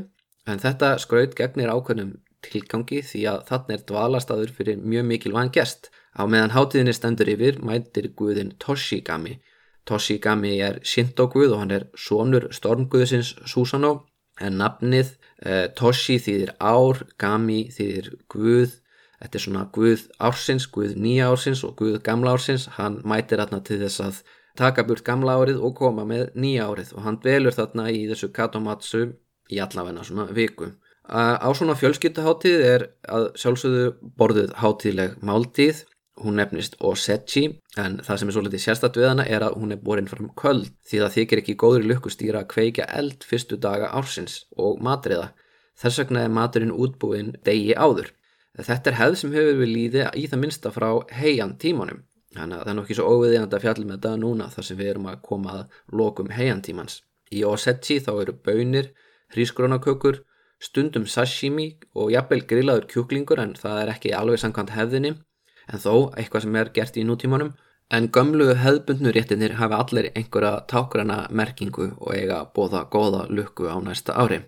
en 0.45 0.61
þetta 0.61 0.95
skraut 1.01 1.35
gegnir 1.37 1.71
ákveðnum 1.73 2.15
tilgangi 2.45 3.01
því 3.05 3.21
að 3.31 3.43
þarna 3.49 3.75
er 3.75 3.83
dvalastadur 3.89 4.53
fyrir 4.53 4.81
mjög 4.81 5.07
mikilvægan 5.09 5.53
gest. 5.53 5.89
Á 6.15 6.23
meðan 6.29 6.53
hátíðinni 6.55 6.93
stendur 6.95 7.31
yfir 7.33 7.59
mætir 7.65 8.11
guðin 8.17 8.53
Toshigami. 8.61 9.39
Toshigami 9.85 10.55
er 10.65 10.79
Shinto-guð 10.85 11.55
og 11.55 11.63
hann 11.63 11.73
er 11.75 11.87
sonur 11.97 12.47
stormguðsins 12.55 13.35
Susanoo 13.49 14.05
en 14.41 14.57
nafnið 14.59 15.13
eh, 15.41 15.67
Toshi 15.77 16.17
þýðir 16.21 16.55
ár, 16.59 17.05
Gami 17.21 17.65
þýðir 17.73 18.11
guð 18.31 18.79
Þetta 19.25 19.39
er 19.39 19.41
svona 19.41 19.61
Guð 19.73 20.01
ársins, 20.21 20.67
Guð 20.69 20.91
nýja 21.01 21.31
ársins 21.33 21.63
og 21.65 21.79
Guð 21.79 21.95
gamla 22.05 22.35
ársins. 22.35 22.67
Hann 22.77 22.99
mætir 23.09 23.41
þarna 23.41 23.63
til 23.65 23.79
þess 23.81 24.03
að 24.05 24.19
taka 24.59 24.83
burt 24.85 25.01
gamla 25.07 25.33
árið 25.39 25.63
og 25.65 25.73
koma 25.79 26.03
með 26.05 26.27
nýja 26.37 26.67
árið 26.69 26.91
og 26.93 27.05
hann 27.07 27.17
velur 27.23 27.55
þarna 27.55 27.87
í 27.89 28.03
þessu 28.11 28.29
katomatsu 28.35 29.01
í 29.49 29.61
allavegna 29.63 30.05
svona 30.05 30.27
viku. 30.29 30.75
Á 31.09 31.49
svona 31.57 31.73
fjölskyttuháttíð 31.77 32.61
er 32.65 32.85
að 33.09 33.31
sjálfsögðu 33.41 33.87
borðuð 34.17 34.53
háttíðleg 34.61 35.17
máltíð. 35.25 35.83
Hún 36.21 36.37
nefnist 36.39 36.77
Osechi 36.79 37.47
en 37.81 37.97
það 38.05 38.19
sem 38.19 38.29
er 38.29 38.35
svolítið 38.37 38.61
sérstatt 38.63 38.99
við 38.99 39.09
hana 39.09 39.25
er 39.27 39.43
að 39.43 39.57
hún 39.59 39.75
er 39.75 39.81
borin 39.83 40.07
fram 40.07 40.29
köld 40.39 40.69
því 40.87 41.01
það 41.01 41.15
þykir 41.17 41.41
ekki 41.41 41.55
góður 41.59 41.87
lukkustýra 41.89 42.45
að 42.45 42.51
kveika 42.53 42.85
eld 43.01 43.25
fyrstu 43.27 43.57
daga 43.59 43.89
ársins 43.97 44.45
og 44.55 44.79
matriða. 44.85 45.33
Þess 45.75 45.99
vegna 45.99 46.23
er 46.23 46.31
maturinn 46.31 46.71
útbúin 46.71 47.33
degi 47.43 47.75
áður. 47.75 48.13
Þetta 48.55 48.91
er 48.91 48.99
hefð 49.01 49.17
sem 49.19 49.33
hefur 49.35 49.57
við 49.59 49.71
líði 49.71 50.03
í 50.15 50.27
það 50.31 50.41
minsta 50.45 50.71
frá 50.71 50.87
heian 51.11 51.57
tímanum. 51.59 52.05
Þannig 52.35 52.57
að 52.57 52.61
það 52.61 52.71
er 52.71 52.77
nokkið 52.79 52.97
svo 52.99 53.09
óviðiðand 53.11 53.55
að 53.55 53.65
fjalla 53.65 53.85
með 53.85 53.97
þetta 53.97 54.13
núna 54.21 54.47
þar 54.51 54.67
sem 54.67 54.79
við 54.79 54.91
erum 54.91 55.09
að 55.11 55.19
koma 55.27 55.57
að 55.57 55.75
lokum 55.99 56.31
heian 56.35 56.63
tímans. 56.63 56.95
Í 57.31 57.43
Osechi 57.47 57.99
þá 58.03 58.11
eru 58.21 58.35
bönir, 58.45 58.89
hrískrónakökur, 59.35 60.21
stundum 60.59 61.05
sashimi 61.07 61.67
og 61.95 62.11
jafnvel 62.13 62.41
grillaður 62.47 62.89
kjúklingur 62.91 63.41
en 63.43 63.55
það 63.59 63.79
er 63.83 63.93
ekki 63.95 64.13
alveg 64.15 64.41
samkvæmt 64.43 64.75
hefðinni 64.75 65.15
en 65.15 65.81
þó 65.81 66.11
eitthvað 66.15 66.45
sem 66.45 66.59
er 66.59 66.71
gert 66.75 66.99
í 66.99 67.05
nútímanum. 67.07 67.55
En 67.93 68.07
gömlu 68.09 68.49
hefðbundnu 68.57 69.11
réttinir 69.13 69.59
hafa 69.59 69.77
allir 69.83 70.09
einhverja 70.15 70.63
tákrana 70.71 71.25
merkingu 71.29 71.91
og 71.99 72.15
eiga 72.15 72.39
bóða 72.55 72.87
góða 72.89 73.27
lukku 73.29 73.69
á 73.69 73.77
næsta 73.77 74.15
ári. 74.17 74.41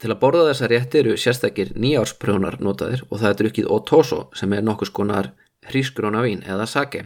Til 0.00 0.14
að 0.14 0.20
borða 0.22 0.44
þessa 0.48 0.68
rétti 0.72 1.00
eru 1.02 1.14
sérstakir 1.20 1.74
nýjársprjónar 1.76 2.56
notaðir 2.64 3.02
og 3.10 3.18
það 3.20 3.30
er 3.30 3.38
drukkið 3.40 3.72
otoso 3.74 4.20
sem 4.38 4.52
er 4.56 4.62
nokkus 4.64 4.92
konar 4.96 5.34
hrísgrónavín 5.68 6.40
eða 6.48 6.66
sake. 6.70 7.02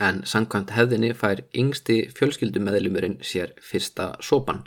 En 0.00 0.20
sangkvæmt 0.28 0.74
hefðinni 0.76 1.14
fær 1.16 1.40
yngsti 1.56 1.96
fjölskyldumeðlumurinn 2.16 3.18
sér 3.24 3.54
fyrsta 3.64 4.12
sopan. 4.24 4.66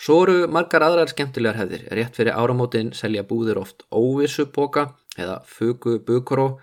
Svo 0.00 0.22
eru 0.24 0.48
margar 0.48 0.84
aðrar 0.86 1.12
skemmtilegar 1.12 1.58
hefðir. 1.60 1.84
Rétt 1.92 2.16
fyrir 2.16 2.36
áramótin 2.38 2.94
selja 2.96 3.24
búðir 3.26 3.60
oft 3.60 3.84
óvissu 3.92 4.46
boka 4.54 4.92
eða 5.18 5.42
fugu 5.44 5.98
bukuró. 6.06 6.54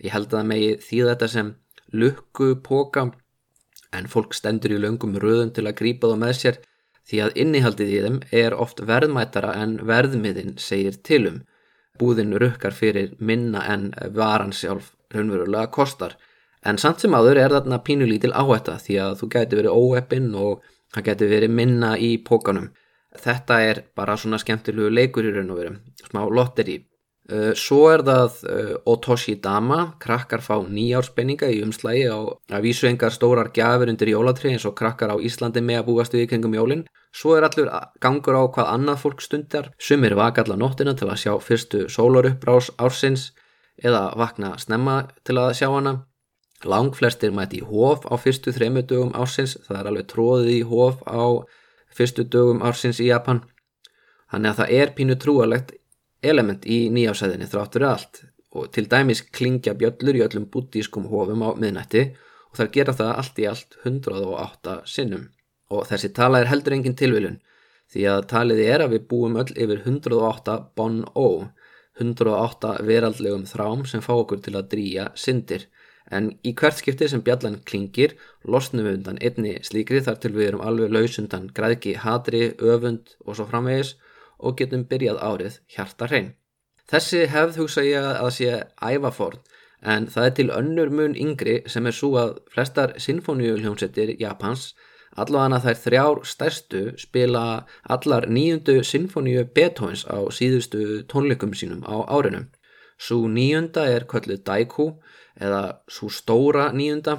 Ég 0.00 0.14
held 0.16 0.32
að 0.32 0.48
megi 0.48 0.74
því 0.80 1.00
þetta 1.10 1.28
sem 1.28 1.54
lukku 1.92 2.54
boka 2.64 3.10
en 3.94 4.08
fólk 4.10 4.32
stendur 4.34 4.72
í 4.74 4.80
löngum 4.80 5.18
röðum 5.20 5.52
til 5.54 5.66
að 5.68 5.76
grípa 5.82 6.08
þá 6.10 6.16
með 6.22 6.38
sér 6.40 6.60
því 7.08 7.20
að 7.24 7.40
innihaldið 7.44 7.90
í 7.92 7.98
þeim 8.04 8.20
er 8.44 8.56
oft 8.64 8.80
verðmætara 8.88 9.54
en 9.60 9.76
verðmiðin 9.88 10.54
segir 10.60 10.96
tilum. 11.06 11.42
Búðin 12.00 12.34
rukkar 12.40 12.74
fyrir 12.74 13.12
minna 13.18 13.62
en 13.70 13.90
varan 14.16 14.52
sjálf 14.52 14.94
raunverulega 15.14 15.70
kostar. 15.74 16.16
En 16.64 16.80
samt 16.80 17.04
sem 17.04 17.14
aður 17.14 17.42
er 17.42 17.52
þarna 17.52 17.82
pínulítil 17.84 18.32
áhætta 18.32 18.78
því 18.80 18.96
að 19.04 19.18
þú 19.20 19.28
gæti 19.34 19.60
verið 19.60 19.76
óeppin 19.76 20.30
og 20.40 20.64
það 20.94 21.06
gæti 21.10 21.28
verið 21.34 21.54
minna 21.60 21.92
í 22.00 22.10
pókanum. 22.24 22.70
Þetta 23.14 23.60
er 23.62 23.84
bara 23.94 24.16
svona 24.18 24.40
skemmtilegu 24.42 24.90
leikur 24.90 25.28
í 25.28 25.34
raun 25.36 25.52
og 25.54 25.60
veru, 25.60 25.76
smá 26.08 26.24
lotteri. 26.26 26.80
Eh, 27.24 27.54
svo 27.56 27.86
er 27.88 28.02
það 28.04 28.34
eh, 28.52 28.72
Otoshi 28.92 29.38
Dama, 29.40 29.94
krakkar 29.96 30.42
fá 30.44 30.58
nýjárspenninga 30.60 31.48
í 31.48 31.62
umslægi 31.64 32.02
á 32.12 32.20
vísu 32.60 32.84
engar 32.84 33.14
stórar 33.14 33.48
gjafir 33.48 33.88
undir 33.88 34.10
jólatri 34.12 34.50
eins 34.52 34.66
og 34.68 34.74
krakkar 34.76 35.14
á 35.14 35.16
Íslandi 35.16 35.62
með 35.64 35.78
að 35.80 35.86
búast 35.86 36.12
við 36.12 36.26
kringum 36.28 36.52
jólinn. 36.52 36.82
Svo 37.16 37.32
er 37.38 37.46
allur 37.48 37.70
gangur 38.04 38.36
á 38.36 38.44
hvað 38.44 38.68
annað 38.74 39.00
fólk 39.00 39.24
stundar, 39.24 39.70
sumir 39.80 40.12
vaka 40.18 40.44
allar 40.44 40.60
nóttina 40.60 40.92
til 40.92 41.08
að 41.08 41.22
sjá 41.22 41.32
fyrstu 41.40 41.86
sólaruppbrás 41.88 42.68
ársins 42.76 43.30
eða 43.80 44.10
vakna 44.20 44.58
snemma 44.60 44.98
til 45.24 45.38
að 45.40 45.54
sjá 45.56 45.70
hana. 45.72 45.94
Lang 46.68 46.92
flestir 46.92 47.32
mæti 47.32 47.62
í 47.62 47.64
hóf 47.64 48.04
á 48.04 48.20
fyrstu 48.20 48.52
þremu 48.52 48.82
dögum 48.84 49.16
ársins, 49.16 49.56
það 49.64 49.80
er 49.80 49.88
alveg 49.88 50.10
tróðið 50.12 50.52
í 50.58 50.60
hóf 50.68 51.00
á 51.08 51.40
fyrstu 51.88 52.28
dögum 52.28 52.60
ársins 52.60 53.00
í 53.00 53.08
Japan. 53.08 53.40
Þannig 54.28 54.50
að 54.50 54.60
það 54.60 54.76
er 54.76 54.94
pínu 54.98 55.16
trúalegt 55.20 55.74
element 56.24 56.66
í 56.66 56.86
nýjásæðinni 56.94 57.48
þráttur 57.50 57.86
allt. 57.88 58.22
Og 58.54 58.70
til 58.74 58.86
dæmis 58.90 59.24
klingja 59.34 59.74
bjöllur 59.78 60.18
í 60.18 60.22
öllum 60.26 60.46
bútískum 60.50 61.08
hofum 61.10 61.42
á 61.42 61.50
miðnætti 61.58 62.04
og 62.50 62.60
þar 62.60 62.70
gera 62.76 62.94
það 63.00 63.16
allt 63.22 63.40
í 63.42 63.48
allt 63.50 63.78
108 63.82 64.76
sinnum. 64.86 65.24
Og 65.74 65.88
þessi 65.90 66.12
tala 66.14 66.40
er 66.40 66.50
heldur 66.52 66.76
engin 66.76 66.96
tilviljun 66.98 67.40
því 67.92 68.06
að 68.10 68.26
taliði 68.30 68.66
er 68.70 68.84
að 68.84 68.94
við 68.94 69.06
búum 69.10 69.38
öll 69.40 69.50
yfir 69.50 69.82
108 69.82 70.56
bon 70.78 71.02
ó 71.14 71.50
108 72.00 72.76
veraldlegum 72.86 73.44
þrám 73.46 73.84
sem 73.86 74.02
fá 74.02 74.12
okkur 74.16 74.40
til 74.42 74.54
að 74.58 74.70
drýja 74.72 75.08
syndir. 75.18 75.68
En 76.10 76.32
í 76.44 76.52
hvert 76.58 76.78
skipti 76.78 77.08
sem 77.08 77.22
bjallan 77.24 77.60
klingir 77.68 78.16
losnum 78.44 78.84
við 78.84 78.98
undan 78.98 79.20
einni 79.24 79.54
slíkri 79.64 80.02
þar 80.04 80.18
til 80.20 80.32
við 80.34 80.48
erum 80.48 80.64
alveg 80.66 80.92
lausundan 80.92 81.48
græðki, 81.56 81.94
hatri, 82.02 82.50
öfund 82.58 83.14
og 83.24 83.38
svo 83.38 83.46
framvegis 83.48 83.94
og 84.38 84.56
getum 84.58 84.86
byrjað 84.90 85.20
árið 85.22 85.60
hjarta 85.76 86.08
hrein. 86.10 86.32
Þessi 86.90 87.26
hefð 87.32 87.60
hugsa 87.62 87.84
ég 87.86 88.08
að 88.12 88.30
sé 88.36 88.56
ævaforn 88.82 89.40
en 89.84 90.08
það 90.08 90.26
er 90.26 90.34
til 90.38 90.50
önnur 90.52 90.90
mun 90.90 91.14
yngri 91.16 91.60
sem 91.68 91.86
er 91.86 91.96
svo 91.96 92.14
að 92.20 92.36
flestar 92.52 92.94
sinfoníuljónsettir 93.00 94.14
Japans 94.20 94.72
allavega 95.20 95.60
þær 95.62 95.80
þrjár 95.82 96.20
stærstu 96.26 96.82
spila 97.00 97.44
allar 97.96 98.26
nýjundu 98.28 98.80
sinfoníu 98.86 99.44
Beethoven's 99.56 100.04
á 100.10 100.18
síðustu 100.34 101.04
tónleikum 101.10 101.54
sínum 101.54 101.84
á 101.86 102.02
árinu. 102.08 102.44
Svo 102.98 103.28
nýjunda 103.28 103.86
er 103.90 104.08
kvöldu 104.10 104.38
Daiku 104.46 104.94
eða 105.40 105.80
svo 105.90 106.10
stóra 106.10 106.70
nýjunda 106.72 107.18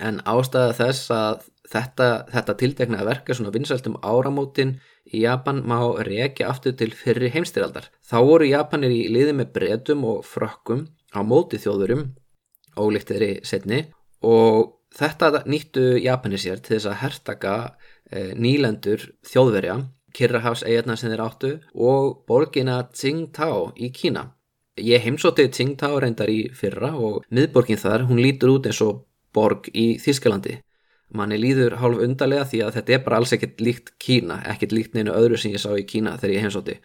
en 0.00 0.20
ástæða 0.26 0.74
þess 0.80 1.10
að 1.10 1.46
þetta, 1.70 2.08
þetta 2.32 2.58
tildekna 2.60 3.00
að 3.02 3.10
verka 3.10 3.34
svona 3.34 3.54
vinsæltum 3.54 3.98
áramótin 4.02 4.76
Japan 5.12 5.62
má 5.66 5.78
rekja 6.04 6.50
aftur 6.50 6.74
til 6.76 6.92
fyrri 6.94 7.30
heimstyraldar. 7.34 7.90
Þá 8.02 8.18
voru 8.26 8.48
Japanir 8.48 8.92
í 8.94 9.06
liði 9.12 9.34
með 9.38 9.52
bretum 9.54 10.04
og 10.08 10.24
frökkum 10.26 10.86
á 11.14 11.20
móti 11.22 11.60
þjóðurum, 11.62 12.08
ólíktiðri 12.76 13.30
setni 13.46 13.86
og 14.26 14.80
þetta 14.96 15.44
nýttu 15.46 15.96
Japanir 16.02 16.42
sér 16.42 16.62
til 16.62 16.76
þess 16.76 16.90
að 16.90 17.00
hertaka 17.02 17.56
e, 18.10 18.32
nýlendur 18.34 19.10
þjóðverja, 19.26 19.78
Kirrahafs 20.16 20.64
eigarna 20.64 20.96
sem 20.96 21.12
þeir 21.12 21.22
áttu 21.26 21.50
og 21.74 22.22
borgina 22.28 22.80
Tsingtao 22.88 23.74
í 23.76 23.90
Kína. 23.92 24.30
Ég 24.80 25.04
heimsótti 25.04 25.44
Tsingtao 25.52 26.00
reyndar 26.00 26.32
í 26.32 26.46
fyrra 26.56 26.94
og 26.96 27.26
miðborgin 27.28 27.80
þar, 27.80 28.06
hún 28.08 28.22
lítur 28.24 28.54
út 28.56 28.68
eins 28.68 28.80
og 28.84 29.04
borg 29.36 29.68
í 29.76 29.96
Þískalandi 30.00 30.56
manni 31.14 31.38
líður 31.38 31.78
hálf 31.80 32.02
undarlega 32.02 32.48
því 32.50 32.62
að 32.66 32.74
þetta 32.78 32.94
er 32.96 33.02
bara 33.04 33.20
alls 33.20 33.32
ekkert 33.36 33.62
líkt 33.62 33.94
Kína, 34.02 34.40
ekkert 34.50 34.74
líkt 34.74 34.94
neina 34.94 35.14
öðru 35.14 35.38
sem 35.40 35.54
ég 35.54 35.62
sá 35.62 35.70
í 35.76 35.86
Kína 35.86 36.16
þegar 36.18 36.34
ég 36.34 36.46
heimsótti. 36.46 36.76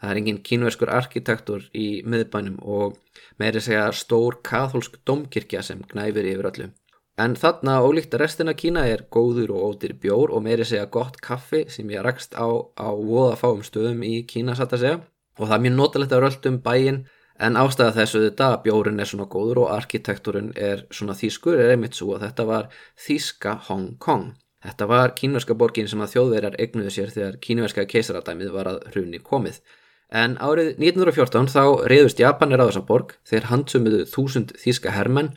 Það 0.00 0.10
er 0.10 0.20
engin 0.20 0.40
kínverskur 0.44 0.92
arkitektur 0.92 1.68
í 1.72 1.86
miðbænum 2.04 2.58
og 2.62 2.98
meiri 3.40 3.62
segja 3.64 3.86
stór 3.96 4.40
katholsk 4.44 4.98
domkirkja 5.08 5.62
sem 5.64 5.80
gnæfir 5.92 6.28
yfir 6.32 6.50
öllu. 6.50 6.68
En 7.16 7.32
þarna 7.32 7.78
ólíkt 7.80 8.12
að 8.12 8.26
restina 8.26 8.52
Kína 8.52 8.84
er 8.92 9.06
góður 9.12 9.54
og 9.56 9.62
ódýr 9.70 9.94
bjór 10.00 10.34
og 10.36 10.42
meiri 10.44 10.66
segja 10.68 10.84
gott 10.92 11.16
kaffi 11.24 11.64
sem 11.72 11.88
ég 11.88 12.04
rakst 12.04 12.36
á 12.36 12.44
á 12.76 12.92
voða 12.92 13.38
fáum 13.40 13.62
stöðum 13.64 14.02
í 14.04 14.18
Kína 14.28 14.56
satt 14.56 14.76
að 14.76 14.82
segja 14.84 14.98
og 15.36 15.46
það 15.46 15.56
er 15.56 15.64
mjög 15.64 15.76
notalegt 15.78 16.12
að 16.12 16.22
röldum 16.24 16.58
bæinn 16.64 17.00
En 17.38 17.58
ástæða 17.60 17.92
þessu 17.98 18.20
þetta 18.24 18.48
að 18.54 18.62
bjórin 18.64 19.00
er 19.02 19.08
svona 19.10 19.26
góður 19.28 19.62
og 19.66 19.72
arkitekturinn 19.74 20.52
er 20.56 20.86
svona 20.90 21.16
þýskur 21.18 21.58
er 21.60 21.74
einmitt 21.74 21.98
svo 21.98 22.14
að 22.16 22.28
þetta 22.28 22.46
var 22.48 22.68
þýska 23.06 23.56
Hong 23.68 23.96
Kong. 24.00 24.30
Þetta 24.64 24.86
var 24.88 25.12
kínverska 25.18 25.54
borgin 25.54 25.88
sem 25.90 26.00
að 26.00 26.14
þjóðverjar 26.14 26.56
egnuðu 26.64 26.92
sér 26.94 27.12
þegar 27.12 27.36
kínverska 27.44 27.84
keisaradæmið 27.90 28.54
var 28.54 28.70
að 28.70 28.80
hruni 28.94 29.20
komið. 29.22 29.60
En 30.08 30.38
árið 30.38 30.72
1914 30.78 31.50
þá 31.52 31.62
reyðust 31.90 32.22
Japanir 32.22 32.62
á 32.62 32.68
þessa 32.70 32.84
borg, 32.88 33.12
þeir 33.26 33.48
handsumuðu 33.50 34.02
þúsund 34.10 34.54
þýska 34.62 34.94
hermenn 34.94 35.32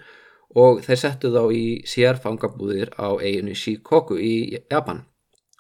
og 0.56 0.82
þeir 0.86 1.01
settu 1.03 1.34
þá 1.34 1.44
í 1.53 1.63
sérfangabúðir 1.89 2.94
á 2.96 3.18
eiginu 3.18 3.58
Shikoku 3.58 4.18
í 4.22 4.34
Japan. 4.72 5.03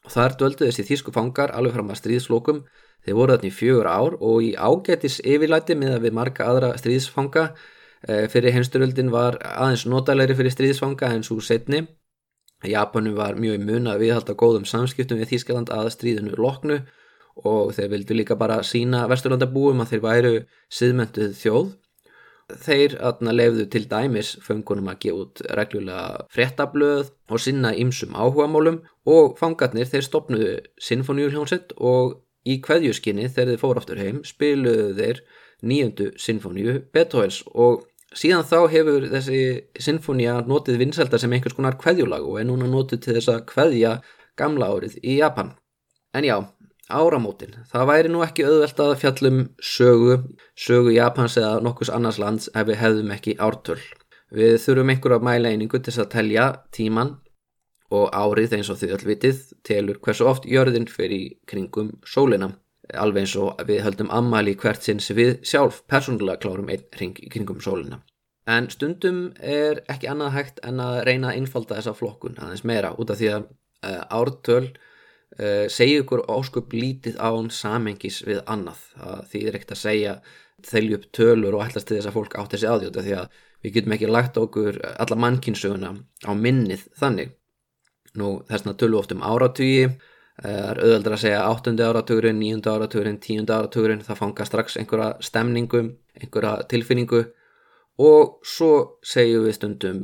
Og 0.09 0.13
þar 0.17 0.37
döldu 0.41 0.65
þessi 0.65 0.87
þýsku 0.89 1.13
fangar 1.13 1.53
alveg 1.53 1.77
fram 1.77 1.93
að 1.93 2.01
stríðslokum 2.01 2.63
Þeir 3.05 3.15
voru 3.15 3.35
þarna 3.35 3.47
í 3.47 3.55
fjögur 3.55 3.87
ár 3.87 4.15
og 4.19 4.41
í 4.43 4.49
ágætis 4.59 5.19
yfirlæti 5.23 5.77
með 5.79 5.95
að 5.95 6.05
við 6.07 6.15
marga 6.17 6.47
aðra 6.51 6.71
stríðsfanga 6.79 7.45
eh, 7.49 8.25
fyrir 8.31 8.55
heimsturöldin 8.57 9.11
var 9.13 9.39
aðeins 9.39 9.85
notalegri 9.87 10.35
fyrir 10.35 10.55
stríðsfanga 10.55 11.13
en 11.15 11.23
svo 11.23 11.39
setni. 11.43 11.85
Japanu 12.67 13.13
var 13.15 13.39
mjög 13.39 13.63
mun 13.63 13.87
að 13.87 14.03
viðhalda 14.03 14.35
góðum 14.35 14.65
samskiptum 14.67 15.21
við 15.21 15.31
Þískaland 15.31 15.71
að 15.71 15.93
stríðinu 15.95 16.35
loknu 16.35 16.81
og 17.47 17.71
þeir 17.77 17.93
vildu 17.93 18.17
líka 18.19 18.35
bara 18.35 18.59
sína 18.67 19.05
vesturlandabúum 19.07 19.79
að 19.79 19.93
þeir 19.93 20.03
væru 20.03 20.33
siðmentuð 20.75 21.37
þjóð. 21.39 21.69
Þeir 22.49 22.95
lefðu 23.29 23.65
til 23.69 23.83
dæmis 23.89 24.35
föngunum 24.45 24.89
að 24.89 25.01
gefa 25.03 25.25
út 25.25 25.43
reglulega 25.57 26.25
fréttablöð 26.33 27.11
og 27.29 27.43
sinna 27.43 27.75
ymsum 27.77 28.15
áhugamálum 28.17 28.81
og 29.05 29.37
fangarnir 29.37 29.89
þeir 29.89 30.07
stopnuðu 30.07 30.55
sinfoníuljónsett 30.81 31.75
og 31.77 32.17
Í 32.47 32.57
kveðjuskinni 32.63 33.27
þegar 33.27 33.51
þið 33.51 33.61
fór 33.61 33.79
aftur 33.81 33.99
heim 33.99 34.19
spiluðu 34.27 34.91
þeir 34.97 35.21
nýjöndu 35.69 36.11
sinfoníu 36.23 36.75
Beethovens 36.95 37.41
og 37.51 37.83
síðan 38.15 38.47
þá 38.47 38.59
hefur 38.71 39.07
þessi 39.11 39.41
sinfoníu 39.83 40.37
notið 40.47 40.79
vinsælda 40.81 41.19
sem 41.19 41.35
einhvers 41.35 41.57
konar 41.57 41.77
kveðjulag 41.81 42.25
og 42.25 42.39
er 42.39 42.47
núna 42.47 42.69
notið 42.71 43.03
til 43.03 43.17
þess 43.17 43.33
að 43.33 43.43
kveðja 43.51 43.91
gamla 44.39 44.71
árið 44.71 44.95
í 45.03 45.19
Japan. 45.19 45.51
En 46.15 46.25
já, 46.25 46.37
áramótin. 46.89 47.55
Það 47.71 47.87
væri 47.91 48.11
nú 48.11 48.23
ekki 48.25 48.45
auðvelt 48.47 48.83
að 48.83 48.97
fjallum 49.03 49.39
sögu, 49.61 50.19
sögu 50.57 50.93
Japans 50.95 51.37
eða 51.39 51.63
nokkus 51.65 51.91
annars 51.93 52.19
lands 52.21 52.51
ef 52.53 52.67
við 52.67 52.81
hefðum 52.81 53.15
ekki 53.15 53.37
ártöl. 53.39 53.79
Við 54.29 54.59
þurfum 54.65 54.93
einhverja 54.93 55.25
mæleiningu 55.25 55.79
til 55.79 55.93
þess 55.93 56.03
að 56.03 56.13
telja 56.17 56.47
tíman 56.75 57.15
og 57.89 58.09
árið 58.13 58.59
eins 58.59 58.69
og 58.69 58.77
þið 58.81 58.95
öll 58.97 59.05
vitið 59.09 59.45
telur 59.65 60.01
hversu 60.03 60.27
oft 60.29 60.45
jörðin 60.45 60.89
fyrir 60.89 61.39
kringum 61.49 61.95
sólina 62.05 62.51
alveg 62.97 63.25
eins 63.25 63.35
og 63.37 63.61
við 63.69 63.83
höldum 63.85 64.11
ammali 64.13 64.55
hvert 64.57 64.85
sinns 64.85 65.09
við 65.13 65.39
sjálf 65.45 65.83
persónulega 65.89 66.41
klárum 66.43 66.69
einn 66.73 66.85
ring 66.99 67.17
í 67.21 67.29
kringum 67.29 67.61
sólina 67.61 68.01
en 68.49 68.69
stundum 68.73 69.29
er 69.39 69.83
ekki 69.91 70.09
annað 70.09 70.35
hægt 70.37 70.61
en 70.65 70.81
að 70.81 71.01
reyna 71.09 71.31
að 71.31 71.41
innfalda 71.41 71.77
þessa 71.77 71.95
flokkun 71.97 72.39
aðeins 72.41 72.65
meira 72.65 72.93
út 72.97 73.13
af 73.13 73.19
því 73.19 73.31
að 73.35 73.49
uh, 73.49 74.03
ártöl 74.09 74.63
uh, 75.37 75.65
segja 75.71 76.03
ykkur 76.03 76.25
óskup 76.31 76.73
lítið 76.73 77.19
án 77.21 77.51
samengis 77.53 78.21
við 78.27 78.41
annað 78.45 78.85
það 78.95 79.25
þýðir 79.33 79.59
ekkert 79.59 79.75
að 79.75 79.83
segja 79.83 80.15
þelju 80.69 80.99
upp 80.99 81.11
tölur 81.15 81.55
og 81.55 81.65
ætlast 81.67 81.87
til 81.87 81.99
þess 81.99 82.11
að 82.11 82.17
fólk 82.17 82.39
átt 82.39 82.55
þessi 82.55 82.67
áðjóta 82.67 83.03
því 83.05 83.17
að 83.19 83.43
við 83.63 83.75
getum 83.75 83.93
ekki 83.95 84.09
lagt 84.09 84.39
okkur 84.39 84.79
alla 84.99 85.19
mannkynsuguna 85.19 85.93
á 86.27 86.31
minnið 86.35 86.87
þannig 86.99 87.35
Nú 88.17 88.39
þessna 88.49 88.73
tölu 88.77 88.97
oft 88.99 89.11
um 89.13 89.21
áratugi, 89.21 89.89
það 90.41 90.55
er 90.59 90.79
auðvöldar 90.83 91.15
að 91.15 91.23
segja 91.23 91.41
8. 91.49 91.73
áratugurinn, 91.85 92.39
9. 92.41 92.61
áratugurinn, 92.71 93.19
10. 93.21 93.43
áratugurinn, 93.53 94.05
það 94.05 94.21
fanga 94.23 94.47
strax 94.47 94.79
einhverja 94.79 95.09
stemningum, 95.25 95.91
einhverja 96.17 96.55
tilfinningu 96.71 97.21
og 97.99 98.39
svo 98.47 98.71
segjum 99.03 99.45
við 99.45 99.57
stundum 99.57 100.01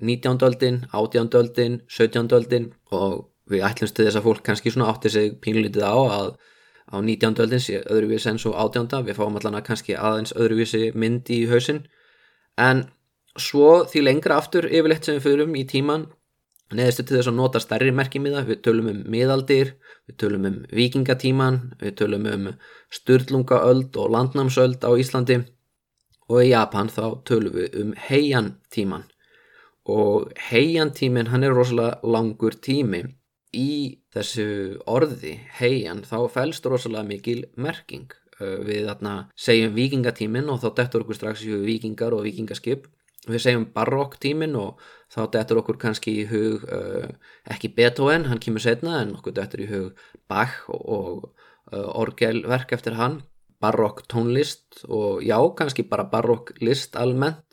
19. 0.00 0.38
öldin, 0.46 0.80
18. 0.94 1.28
öldin, 1.42 1.80
17. 1.90 2.30
öldin 2.38 2.70
og 2.94 3.26
við 3.50 3.66
ætlumst 3.66 3.96
til 3.96 4.06
þess 4.06 4.20
að 4.20 4.26
fólk 4.28 4.42
kannski 4.46 4.72
svona 4.72 4.90
átti 4.92 5.10
sig 5.10 5.36
pínlítið 5.42 5.84
á 5.86 5.96
að 5.96 6.30
á 6.92 6.96
19. 7.00 7.40
öldin 7.44 7.62
sé 7.62 7.82
öðruvísi 7.82 8.30
en 8.30 8.40
svo 8.42 8.52
18. 8.52 9.04
við 9.06 9.18
fáum 9.18 9.38
allan 9.38 9.58
að 9.58 9.66
kannski 9.70 9.96
aðeins 9.96 10.34
öðruvísi 10.36 10.90
mynd 10.94 11.30
í 11.32 11.44
hausin 11.50 11.84
en 12.60 12.84
svo 13.38 13.84
því 13.88 14.02
lengra 14.04 14.36
aftur 14.42 14.68
yfirleitt 14.68 15.08
sem 15.08 15.16
við 15.16 15.26
fyrum 15.28 15.56
í 15.56 15.64
tíman 15.68 16.06
neðistu 16.72 17.04
til 17.06 17.18
þess 17.18 17.30
að 17.30 17.36
nota 17.36 17.60
stærri 17.60 17.92
merkimiða, 17.92 18.44
við 18.48 18.62
tölum 18.64 18.88
um 18.92 19.00
miðaldir, 19.12 19.74
við 20.08 20.18
tölum 20.22 20.46
um 20.48 20.58
vikingatíman, 20.72 21.58
við 21.80 21.96
tölum 22.00 22.28
um 22.30 22.46
styrlungaöld 22.92 23.96
og 24.00 24.12
landnámsöld 24.14 24.84
á 24.84 24.90
Íslandi 24.96 25.42
og 26.30 26.38
í 26.40 26.52
Japan 26.52 26.88
þá 26.92 27.04
tölum 27.28 27.56
við 27.58 27.80
um 27.82 27.92
heiantíman 28.08 29.04
og 29.92 30.30
heiantímin 30.48 31.28
hann 31.32 31.44
er 31.44 31.56
rosalega 31.56 31.98
langur 32.06 32.54
tími 32.54 33.02
í 33.56 34.00
þessu 34.14 34.80
orði 34.88 35.36
heian 35.58 36.02
þá 36.08 36.18
fælst 36.32 36.66
rosalega 36.66 37.08
mikil 37.08 37.44
merking. 37.56 38.10
Við 38.42 38.88
þarna 38.88 39.28
segjum 39.38 39.74
vikingatímin 39.76 40.48
og 40.50 40.62
þá 40.64 40.72
dettur 40.80 41.04
okkur 41.04 41.18
strax 41.18 41.44
í 41.46 41.54
vikingar 41.62 42.16
og 42.16 42.24
vikingaskip 42.26 42.88
við 43.28 43.42
segjum 43.44 43.66
barokktímin 43.74 44.56
og 44.58 44.80
þá 45.12 45.20
dettur 45.36 45.60
okkur 45.62 45.78
kannski 45.80 46.14
í 46.22 46.26
hug 46.30 46.64
uh, 46.66 47.06
ekki 47.50 47.70
Beethoven, 47.76 48.26
hann 48.30 48.42
kemur 48.42 48.64
setna 48.64 49.00
en 49.02 49.14
okkur 49.18 49.36
dettur 49.36 49.62
í 49.62 49.68
hug 49.70 50.02
Bach 50.30 50.64
og, 50.72 50.82
og 50.82 51.28
uh, 51.72 51.88
orgelverk 52.02 52.74
eftir 52.74 52.98
hann. 52.98 53.20
Barokk 53.62 54.02
tónlist 54.10 54.82
og 54.88 55.22
já, 55.22 55.38
kannski 55.54 55.84
bara 55.86 56.08
barokk 56.10 56.50
list 56.60 56.96
almennt. 56.98 57.44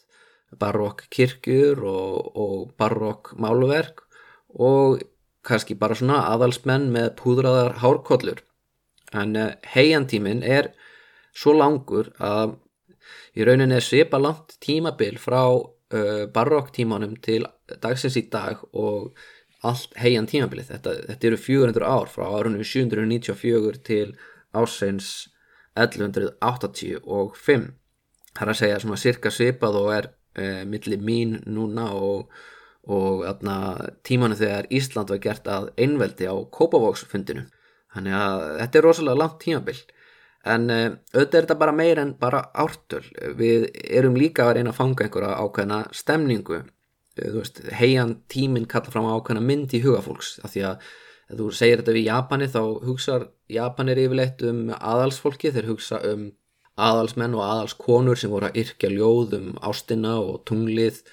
Barokk 0.57 1.03
kirkjur 1.13 1.83
og, 1.85 2.31
og 2.33 2.71
barokk 2.79 3.35
máluverk 3.37 4.07
og 4.49 5.03
kannski 5.45 5.77
bara 5.79 5.95
svona 5.97 6.23
aðalsmenn 6.33 6.89
með 6.93 7.13
púðraðar 7.19 7.79
hárkollur 7.83 8.43
en 9.15 9.35
uh, 9.39 9.51
heiantímin 9.73 10.43
er 10.43 10.73
svo 11.35 11.55
langur 11.57 12.11
að 12.19 12.57
í 13.37 13.45
rauninni 13.47 13.77
er 13.77 13.85
svipa 13.85 14.19
langt 14.21 14.57
tímabil 14.63 15.17
frá 15.21 15.43
uh, 15.55 16.25
barokktímanum 16.33 17.17
til 17.23 17.45
dagsins 17.81 18.17
í 18.19 18.25
dag 18.31 18.61
og 18.73 19.13
allt 19.65 19.95
heian 19.99 20.27
tímabilið. 20.29 20.69
Þetta, 20.73 20.93
þetta 21.09 21.27
eru 21.29 21.39
400 21.43 21.87
ár 21.87 22.11
frá 22.11 22.25
árunum 22.29 22.63
794 22.63 23.81
til 23.87 24.13
ásins 24.55 25.29
1185. 25.79 27.67
Það 28.29 28.45
er 28.45 28.53
að 28.53 28.61
segja 28.61 28.79
svona 28.83 29.01
cirka 29.01 29.33
svipað 29.33 29.81
og 29.81 29.91
er 29.95 30.09
uh, 30.09 30.63
millir 30.69 31.03
mín 31.03 31.39
núna 31.47 31.89
og, 31.97 32.31
og 32.89 33.43
tímanu 34.07 34.37
þegar 34.39 34.67
Ísland 34.73 35.13
var 35.13 35.21
gert 35.21 35.47
að 35.47 35.69
einveldi 35.77 36.25
á 36.25 36.35
Kópavóksfundinu. 36.49 37.45
Þannig 37.93 38.15
að 38.17 38.43
þetta 38.59 38.79
er 38.79 38.85
rosalega 38.85 39.21
langt 39.21 39.39
tímabil. 39.43 39.77
En 40.47 40.69
uh, 40.71 40.85
auðvitað 41.13 41.37
er 41.39 41.45
þetta 41.45 41.59
bara 41.59 41.75
meir 41.75 41.99
en 42.01 42.15
bara 42.19 42.45
ártöl. 42.53 43.03
Við 43.37 43.69
erum 43.83 44.17
líka 44.17 44.47
að 44.47 44.59
reyna 44.59 44.73
að 44.73 44.79
fanga 44.79 45.05
einhverja 45.05 45.37
ákveðna 45.43 45.79
stemningu. 45.95 46.63
Uh, 47.19 47.29
veist, 47.35 47.61
heian 47.75 48.17
tíminn 48.31 48.69
kalla 48.69 48.93
fram 48.93 49.09
ákveðna 49.09 49.43
mynd 49.45 49.75
í 49.75 49.83
hugafólks 49.83 50.37
af 50.43 50.55
því 50.55 50.65
að 50.71 50.89
ef 51.29 51.37
þú 51.37 51.49
segir 51.53 51.81
þetta 51.81 51.95
við 51.97 52.07
Japani 52.09 52.49
þá 52.49 52.61
hugsa 52.87 53.17
Japanir 53.53 54.01
yfirleitt 54.01 54.43
um 54.49 54.61
aðalsfólki 54.73 55.51
þeir 55.53 55.73
hugsa 55.73 55.99
um 56.09 56.29
aðalsmenn 56.79 57.35
og 57.35 57.43
aðalskonur 57.45 58.19
sem 58.19 58.31
voru 58.31 58.49
að 58.49 58.61
yrkja 58.63 58.91
ljóð 58.93 59.35
um 59.37 59.49
ástina 59.65 60.15
og 60.23 60.41
tunglið 60.49 61.03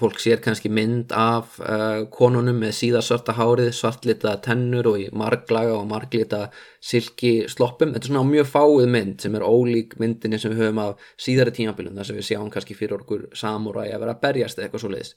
fólk 0.00 0.20
sér 0.22 0.40
kannski 0.42 0.70
mynd 0.72 1.12
af 1.16 1.58
uh, 1.60 2.06
konunum 2.12 2.58
með 2.62 2.72
síðasvarta 2.78 3.34
hárið, 3.36 3.70
svartlita 3.76 4.32
tennur 4.44 4.88
og 4.90 5.00
í 5.02 5.08
marglaga 5.16 5.76
og 5.76 5.88
marglita 5.90 6.46
silki 6.80 7.46
sloppum. 7.52 7.92
Þetta 7.94 8.08
er 8.08 8.12
svona 8.12 8.24
mjög 8.28 8.48
fáið 8.50 8.86
mynd 8.94 9.24
sem 9.24 9.36
er 9.36 9.44
ólík 9.44 9.98
myndinni 10.00 10.40
sem 10.40 10.54
við 10.54 10.64
höfum 10.64 10.82
af 10.84 11.10
síðari 11.20 11.54
tímabilum 11.56 12.00
þar 12.00 12.08
sem 12.08 12.20
við 12.20 12.28
sjáum 12.30 12.52
kannski 12.54 12.78
fyrir 12.78 13.02
okkur 13.02 13.28
samúræði 13.36 13.94
að 13.94 14.04
vera 14.04 14.16
að 14.16 14.24
berjast 14.24 14.62
eitthvað 14.62 14.84
svo 14.84 14.92
leiðis. 14.94 15.14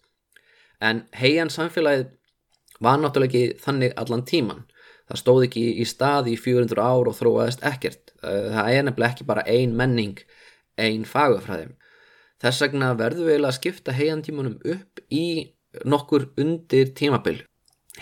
En 0.83 1.05
heian 1.15 1.51
samfélagið 1.53 2.09
var 2.83 2.99
náttúrulega 2.99 3.31
ekki 3.31 3.63
þannig 3.63 3.95
allan 3.99 4.25
tíman. 4.27 4.65
Það 5.07 5.19
stóð 5.19 5.45
ekki 5.47 5.63
í 5.83 5.85
stað 5.87 6.31
í 6.31 6.35
400 6.39 6.83
ár 6.83 7.11
og 7.11 7.15
þróaðist 7.17 7.63
ekkert. 7.67 8.15
Uh, 8.23 8.51
það 8.55 8.73
er 8.73 8.85
nefnilega 8.87 9.15
ekki 9.15 9.29
bara 9.29 9.47
ein 9.47 9.75
menning, 9.79 10.19
ein 10.79 11.07
fagafræðim. 11.07 11.75
Þess 12.43 12.65
vegna 12.65 12.91
verður 12.99 13.29
við 13.31 13.45
að 13.47 13.55
skipta 13.55 13.93
heiantímanum 13.95 14.57
upp 14.67 14.99
í 15.13 15.25
nokkur 15.87 16.27
undir 16.37 16.91
tímabil. 16.97 17.37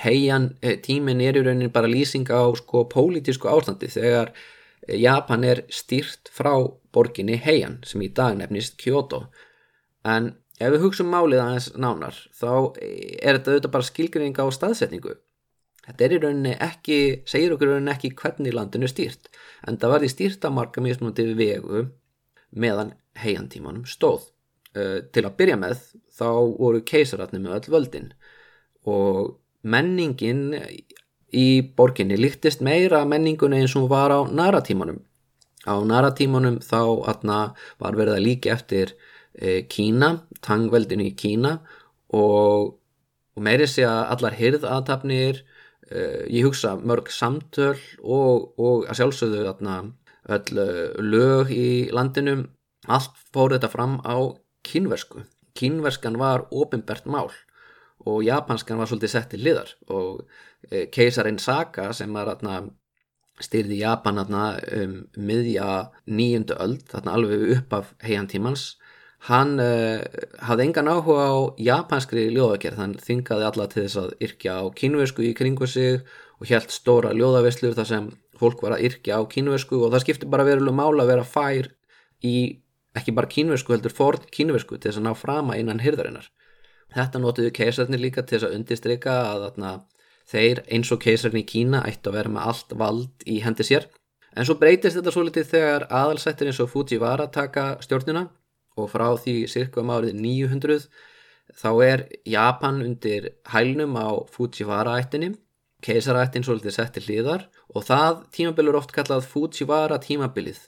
Heian 0.02 0.56
eh, 0.64 0.80
tímin 0.82 1.22
er 1.22 1.38
í 1.38 1.44
raunin 1.46 1.74
bara 1.74 1.90
lýsing 1.92 2.26
á 2.32 2.50
sko 2.58 2.86
pólitísku 2.90 3.50
ástandi 3.52 3.92
þegar 3.92 4.32
eh, 4.32 4.98
Japan 4.98 5.44
er 5.46 5.66
stýrt 5.70 6.32
frá 6.34 6.56
borginni 6.96 7.38
Heian 7.38 7.82
sem 7.86 8.02
í 8.02 8.10
dag 8.10 8.38
nefnist 8.40 8.80
Kyoto. 8.82 9.26
En 10.02 10.34
ef 10.58 10.74
við 10.74 10.86
hugsaum 10.88 11.12
málið 11.12 11.44
aðeins 11.44 11.70
nánar 11.76 12.18
þá 12.34 12.52
eh, 12.82 13.20
er 13.20 13.38
þetta 13.38 13.54
auðvitað 13.54 13.76
bara 13.76 13.90
skilgrinning 13.92 14.42
á 14.42 14.46
staðsetningu. 14.50 15.18
Þetta 15.86 16.06
er 16.06 16.16
í 16.16 16.22
rauninni 16.24 16.56
ekki, 16.62 17.00
segir 17.30 17.54
okkur 17.54 17.70
í 17.70 17.76
rauninni 17.76 17.94
ekki 17.94 18.16
hvernig 18.18 18.58
landinu 18.58 18.90
er 18.90 18.96
stýrt 18.96 19.30
en 19.68 19.78
það 19.82 20.08
í 20.08 20.12
stýrt 20.16 20.50
að 20.50 20.58
marka 20.58 20.82
mismunandi 20.82 21.30
vegu 21.38 21.86
meðan 22.52 22.96
heiantímanum 23.20 23.86
stóð. 23.90 24.30
Uh, 24.72 25.04
til 25.12 25.26
að 25.28 25.36
byrja 25.40 25.58
með 25.60 25.80
þá 26.16 26.28
voru 26.56 26.80
keisaratni 26.88 27.42
með 27.44 27.58
öll 27.58 27.74
völdin 27.74 28.12
og 28.88 29.34
menningin 29.68 30.54
í 31.36 31.48
borginni 31.76 32.16
líktist 32.16 32.64
meira 32.64 33.02
menningunni 33.04 33.60
eins 33.60 33.76
og 33.76 33.90
var 33.92 34.16
á 34.16 34.20
naratímanum. 34.32 35.02
Á 35.68 35.76
naratímanum 35.84 36.62
þá 36.64 36.80
var 37.84 38.00
verið 38.00 38.16
að 38.16 38.26
líka 38.26 38.54
eftir 38.56 38.96
uh, 38.96 39.60
Kína, 39.68 40.22
tangveldinu 40.40 41.10
í 41.10 41.16
Kína 41.20 41.58
og, 42.16 42.78
og 43.36 43.44
meiri 43.44 43.68
sé 43.68 43.84
að 43.88 44.16
allar 44.16 44.40
hirðaðtapnir, 44.40 45.44
uh, 45.92 46.24
ég 46.32 46.48
hugsa 46.48 46.78
mörg 46.80 47.12
samtöl 47.12 47.76
og, 48.00 48.54
og 48.56 48.88
að 48.88 49.04
sjálfsögðu 49.04 49.46
öll 50.32 50.64
lög 51.12 51.52
í 51.52 51.70
landinu 51.92 52.46
allt 52.88 53.18
fór 53.34 53.56
þetta 53.56 53.70
fram 53.72 54.00
á 54.02 54.16
kínversku. 54.66 55.26
Kínverskan 55.58 56.18
var 56.18 56.48
ofinbert 56.52 57.06
mál 57.06 57.32
og 58.06 58.24
japanskan 58.26 58.80
var 58.82 58.90
svolítið 58.90 59.14
sett 59.14 59.30
til 59.30 59.44
liðar 59.46 59.74
og 59.94 60.24
e, 60.72 60.88
keisarin 60.94 61.38
Saka 61.40 61.92
sem 61.94 62.14
var 62.14 62.32
atna, 62.32 62.64
styrði 63.42 63.82
Japan 63.82 64.22
atna, 64.22 64.46
um 64.78 64.96
miðja 65.18 65.92
nýjundu 66.10 66.58
öld, 66.62 66.82
þarna 66.90 67.18
alveg 67.18 67.46
upp 67.58 67.76
af 67.78 67.94
heiantímans, 68.06 68.66
hann 69.30 69.60
uh, 69.62 70.02
hafði 70.42 70.66
engan 70.66 70.90
áhuga 70.90 71.28
á 71.30 71.38
japanskri 71.62 72.24
ljóðagerð, 72.34 72.80
hann 72.82 72.96
þyngaði 72.98 73.48
alla 73.48 73.68
til 73.70 73.84
þess 73.84 74.00
að 74.02 74.16
yrkja 74.28 74.56
á 74.58 74.64
kínversku 74.78 75.26
í 75.28 75.36
kringu 75.38 75.70
sig 75.70 76.02
og 76.42 76.50
helt 76.50 76.74
stóra 76.74 77.14
ljóðaveslur 77.14 77.78
þar 77.78 77.90
sem 77.90 78.08
fólk 78.42 78.64
var 78.66 78.78
að 78.78 78.88
yrkja 78.90 79.22
á 79.22 79.30
kínversku 79.30 79.78
og 79.78 79.94
það 79.94 80.06
skipti 80.06 80.30
bara 80.34 80.48
veruleg 80.48 80.74
mála 80.74 81.06
að 81.06 81.14
vera 81.14 81.28
fær 81.28 81.70
í 82.26 82.36
ekki 82.98 83.14
bara 83.16 83.30
kínversku 83.32 83.76
heldur 83.76 83.94
fórn 83.96 84.26
kínversku 84.36 84.78
til 84.78 84.92
þess 84.92 85.00
að 85.02 85.08
ná 85.08 85.14
frama 85.18 85.58
innan 85.60 85.82
hyrðarinnar. 85.84 86.28
Þetta 86.92 87.22
notuðu 87.24 87.54
keisarnir 87.56 88.02
líka 88.04 88.24
til 88.26 88.38
þess 88.38 88.50
að 88.50 88.56
undirstryka 88.58 89.16
að 89.32 89.46
atna, 89.48 89.72
þeir 90.28 90.64
eins 90.68 90.92
og 90.92 91.00
keisarnir 91.04 91.46
í 91.46 91.48
Kína 91.48 91.86
ættu 91.88 92.12
að 92.12 92.18
vera 92.20 92.34
með 92.36 92.50
allt 92.52 92.76
vald 92.82 93.26
í 93.28 93.40
hendi 93.46 93.68
sér. 93.68 93.88
En 94.36 94.48
svo 94.48 94.58
breytist 94.60 94.98
þetta 94.98 95.12
svo 95.12 95.24
litið 95.28 95.48
þegar 95.54 95.88
aðalsættir 95.92 96.52
eins 96.52 96.60
og 96.64 96.72
Fujiwara 96.72 97.28
taka 97.32 97.66
stjórnuna 97.84 98.28
og 98.80 98.92
frá 98.92 99.08
því 99.20 99.38
cirka 99.52 99.82
um 99.84 99.92
árið 99.92 100.20
900 100.20 100.86
þá 101.60 101.72
er 101.84 102.04
Japan 102.28 102.80
undir 102.86 103.32
hælnum 103.52 103.98
á 104.00 104.24
Fujiwara 104.32 104.98
ættinni, 105.02 105.34
keisarættin 105.84 106.46
svo 106.48 106.56
litið 106.56 106.76
sett 106.78 106.94
til 106.96 107.04
hlýðar 107.08 107.48
og 107.76 107.88
það 107.88 108.22
tímabil 108.36 108.72
er 108.72 108.80
oft 108.80 108.94
kallað 108.96 109.28
Fujiwara 109.28 110.00
tímabilið. 110.04 110.62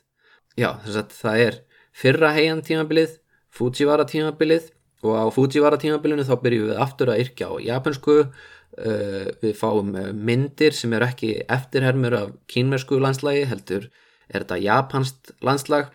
Já, 0.59 0.75
þess 0.83 0.99
að 0.99 1.15
það 1.19 1.45
er 1.47 1.61
fyrra 1.93 2.33
heian 2.35 2.63
tímabilið, 2.65 3.19
Fujiwara 3.53 4.05
tímabilið 4.09 4.71
og 5.05 5.13
á 5.13 5.25
Fujiwara 5.33 5.77
tímabilinu 5.77 6.25
þá 6.25 6.35
byrjum 6.41 6.69
við 6.71 6.83
aftur 6.85 7.13
að 7.13 7.23
yrkja 7.25 7.49
á 7.49 7.53
japansku, 7.61 8.15
uh, 8.25 9.25
við 9.43 9.57
fáum 9.59 9.93
uh, 9.93 10.11
myndir 10.13 10.73
sem 10.73 10.93
er 10.97 11.05
ekki 11.09 11.35
eftirhermur 11.45 12.17
af 12.17 12.31
kínversku 12.49 12.97
landslægi, 13.01 13.45
heldur 13.51 13.91
er 14.31 14.41
þetta 14.41 14.63
japansk 14.63 15.35
landslag 15.45 15.91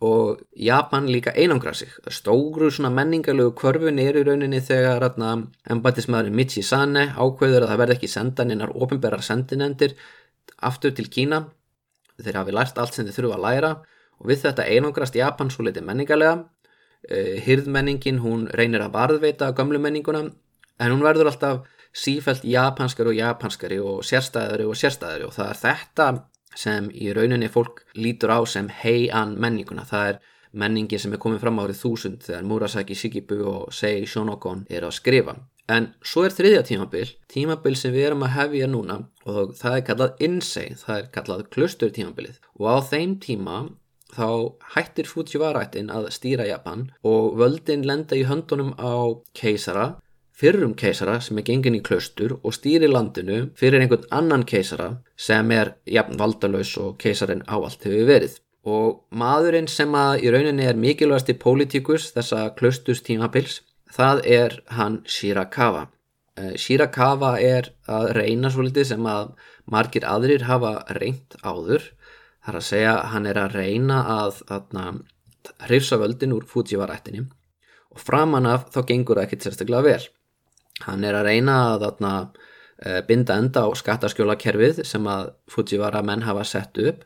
og 0.00 0.38
Japan 0.54 1.08
líka 1.10 1.32
einangra 1.34 1.74
sig. 1.74 1.90
Stógru 2.06 2.70
svona 2.70 2.90
menningarlegu 2.94 3.50
kvörfun 3.58 3.98
er 3.98 4.16
í 4.16 4.22
rauninni 4.22 4.60
þegar 4.62 5.08
ennbættismæðurinn 5.08 6.36
Michi 6.38 6.62
Sane 6.62 7.08
ákveður 7.18 7.66
að 7.66 7.72
það 7.72 7.80
verði 7.82 7.96
ekki 7.96 8.10
sendan 8.12 8.54
innar 8.54 8.74
ofinberrar 8.74 9.24
sendinendir 9.26 9.96
aftur 10.62 10.94
til 10.94 11.08
Kína. 11.10 11.48
Þeir 12.18 12.38
hafi 12.38 12.54
lært 12.54 12.78
allt 12.78 12.94
sem 12.94 13.06
þeir 13.06 13.18
þurfa 13.18 13.38
að 13.38 13.46
læra 13.46 13.72
og 14.18 14.30
við 14.30 14.44
þetta 14.46 14.68
einangrast 14.68 15.18
Japan 15.18 15.50
svo 15.50 15.66
litið 15.66 15.86
menningarlega. 15.88 16.44
Uh, 17.08 17.34
hirðmenningin 17.46 18.22
hún 18.24 18.48
reynir 18.58 18.82
að 18.82 18.94
varðveita 18.96 19.52
gamlu 19.56 19.78
menninguna 19.78 20.24
en 20.26 20.92
hún 20.92 21.04
verður 21.04 21.30
alltaf 21.30 21.66
sífælt 21.94 22.44
japanskari 22.46 23.12
og 23.12 23.18
japanskari 23.18 23.78
og 23.82 24.02
sérstæðari 24.06 24.66
og 24.68 24.76
sérstæðari. 24.78 25.26
Og 25.28 25.34
það 25.34 25.52
er 25.52 25.60
þetta 25.62 26.08
sem 26.58 26.88
í 26.90 27.12
rauninni 27.14 27.50
fólk 27.52 27.84
lítur 27.94 28.34
á 28.34 28.40
sem 28.46 28.68
heian 28.82 29.36
menninguna, 29.38 29.86
það 29.86 30.12
er 30.12 30.18
menningi 30.58 30.98
sem 30.98 31.12
er 31.12 31.20
komið 31.22 31.44
fram 31.44 31.60
árið 31.62 31.82
þúsund 31.82 32.24
þegar 32.24 32.46
Murasaki 32.48 32.96
Shikibu 32.96 33.38
og 33.46 33.74
Sei 33.74 34.06
Shonokon 34.08 34.64
er 34.70 34.86
að 34.88 34.96
skrifa. 34.98 35.36
En 35.68 35.90
svo 36.00 36.24
er 36.24 36.32
þriðja 36.32 36.62
tímabil, 36.64 37.10
tímabil 37.28 37.74
sem 37.76 37.92
við 37.92 38.06
erum 38.08 38.24
að 38.24 38.34
hefja 38.38 38.68
núna 38.70 39.02
og 39.28 39.52
það 39.58 39.74
er 39.76 39.82
kallað 39.90 40.22
Insei, 40.24 40.70
það 40.80 41.02
er 41.02 41.10
kallað 41.12 41.42
klustur 41.52 41.92
tímabilið. 41.92 42.38
Og 42.56 42.70
á 42.72 42.76
þeim 42.88 43.18
tíma 43.20 43.58
þá 44.14 44.56
hættir 44.74 45.08
Fujiwara-ættin 45.08 45.90
að 45.92 46.10
stýra 46.14 46.46
Japan 46.48 46.88
og 47.06 47.36
völdin 47.40 47.84
lenda 47.86 48.16
í 48.16 48.24
höndunum 48.28 48.74
á 48.80 49.12
keisara, 49.36 49.98
fyrrum 50.38 50.74
keisara 50.78 51.18
sem 51.20 51.38
er 51.40 51.46
gengin 51.48 51.76
í 51.78 51.82
klaustur 51.84 52.36
og 52.38 52.54
stýri 52.54 52.88
landinu 52.88 53.48
fyrir 53.58 53.82
einhvern 53.82 54.06
annan 54.14 54.46
keisara 54.48 54.92
sem 55.16 55.50
er 55.50 55.74
jafn 55.86 56.18
valdalös 56.20 56.76
og 56.80 56.96
keisarin 57.02 57.44
ávalt 57.46 57.84
hefur 57.84 58.08
verið. 58.08 58.38
Og 58.68 59.04
maðurinn 59.10 59.68
sem 59.70 59.94
að 59.96 60.24
í 60.24 60.32
rauninni 60.32 60.66
er 60.68 60.78
mikilvægast 60.78 61.30
í 61.32 61.38
pólitíkus 61.40 62.10
þessa 62.14 62.48
klaustustímapils, 62.58 63.62
það 63.90 64.24
er 64.26 64.58
hann 64.76 65.00
Shirakawa. 65.08 65.86
Eh, 66.38 66.54
Shirakawa 66.60 67.38
er 67.40 67.72
að 67.88 68.12
reyna 68.18 68.50
svolítið 68.52 68.90
sem 68.92 69.06
að 69.08 69.32
margir 69.66 70.04
aðrir 70.06 70.44
hafa 70.48 70.74
reynt 70.98 71.38
áður 71.42 71.88
Það 72.48 72.54
er 72.54 72.62
að 72.62 72.64
segja 72.64 72.92
að 72.96 73.08
hann 73.12 73.26
er 73.28 73.38
að 73.42 73.54
reyna 73.58 73.96
að, 74.08 74.36
að 74.48 75.66
hrifsa 75.68 75.98
völdin 76.00 76.30
úr 76.32 76.46
Fujiwara-ættinni 76.48 77.26
og 77.92 78.00
framan 78.00 78.48
af 78.48 78.70
þá 78.72 78.78
gengur 78.88 79.18
það 79.18 79.26
ekkert 79.26 79.44
sérstaklega 79.44 79.84
vel. 79.84 80.06
Hann 80.86 81.04
er 81.04 81.18
að 81.18 81.28
reyna 81.28 81.56
að, 81.74 81.84
að 82.08 82.38
eh, 82.86 83.02
binda 83.04 83.36
enda 83.36 83.66
á 83.66 83.68
skattaskjólakerfið 83.76 84.80
sem 84.88 85.10
að 85.12 85.28
Fujiwara 85.52 86.00
menn 86.00 86.24
hafa 86.24 86.46
sett 86.48 86.80
upp 86.80 87.04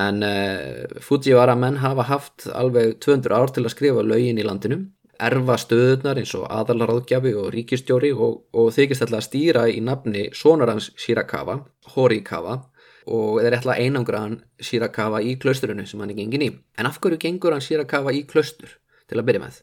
en 0.00 0.24
uh, 0.24 0.96
Fujiwara 1.04 1.58
menn 1.60 1.76
hafa 1.84 2.08
haft 2.14 2.48
alveg 2.48 2.96
200 3.04 3.36
ár 3.36 3.52
til 3.52 3.66
að 3.66 3.74
skrifa 3.74 4.06
lögin 4.06 4.40
í 4.40 4.48
landinu, 4.48 4.80
erfa 5.20 5.60
stöðunar 5.60 6.22
eins 6.22 6.32
og 6.40 6.48
aðalaráðgjafi 6.48 7.36
og 7.36 7.52
ríkistjóri 7.52 8.14
og, 8.16 8.46
og 8.56 8.72
þykist 8.72 9.04
alltaf 9.04 9.20
að 9.20 9.28
stýra 9.28 9.68
í 9.68 9.84
nafni 9.84 10.30
sonarans 10.32 10.88
Shirakawa, 10.96 11.60
Horikawa 11.92 12.62
og 13.06 13.40
þeir 13.40 13.56
ætla 13.58 13.76
að 13.76 13.86
einangra 13.86 14.22
hann 14.24 14.38
Shirakawa 14.60 15.22
í 15.24 15.36
klausturinu 15.40 15.86
sem 15.88 16.00
hann 16.02 16.12
er 16.12 16.18
gengin 16.20 16.44
í. 16.44 16.50
En 16.78 16.88
af 16.88 17.00
hverju 17.00 17.20
gengur 17.22 17.56
hann 17.56 17.64
Shirakawa 17.64 18.12
í 18.16 18.24
klaustur 18.28 18.76
til 19.08 19.20
að 19.20 19.26
byrja 19.30 19.44
með? 19.44 19.60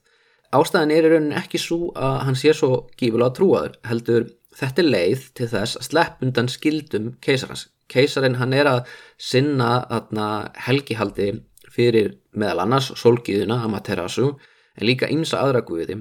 Ástæðan 0.57 0.93
er 0.95 1.05
í 1.05 1.11
rauninni 1.11 1.37
ekki 1.37 1.59
svo 1.59 1.91
að 1.95 2.21
hann 2.23 2.37
sé 2.39 2.53
svo 2.55 2.87
gífulega 2.99 3.35
trúaður, 3.35 3.73
heldur 3.87 4.29
þetta 4.55 4.83
er 4.83 4.87
leið 4.87 5.25
til 5.35 5.49
þess 5.51 5.79
að 5.79 5.87
slepp 5.89 6.23
undan 6.23 6.49
skildum 6.51 7.09
keisarans. 7.23 7.67
Keisarin 7.91 8.39
hann 8.39 8.55
er 8.55 8.67
að 8.67 8.93
sinna 9.19 9.81
aðna, 9.91 10.51
helgihaldi 10.65 11.33
fyrir 11.71 12.15
meðal 12.31 12.63
annars 12.63 12.89
solgiðuna 12.99 13.61
Amaterasu 13.67 14.31
en 14.31 14.87
líka 14.87 15.09
ymsa 15.11 15.43
aðra 15.43 15.63
guði. 15.67 15.99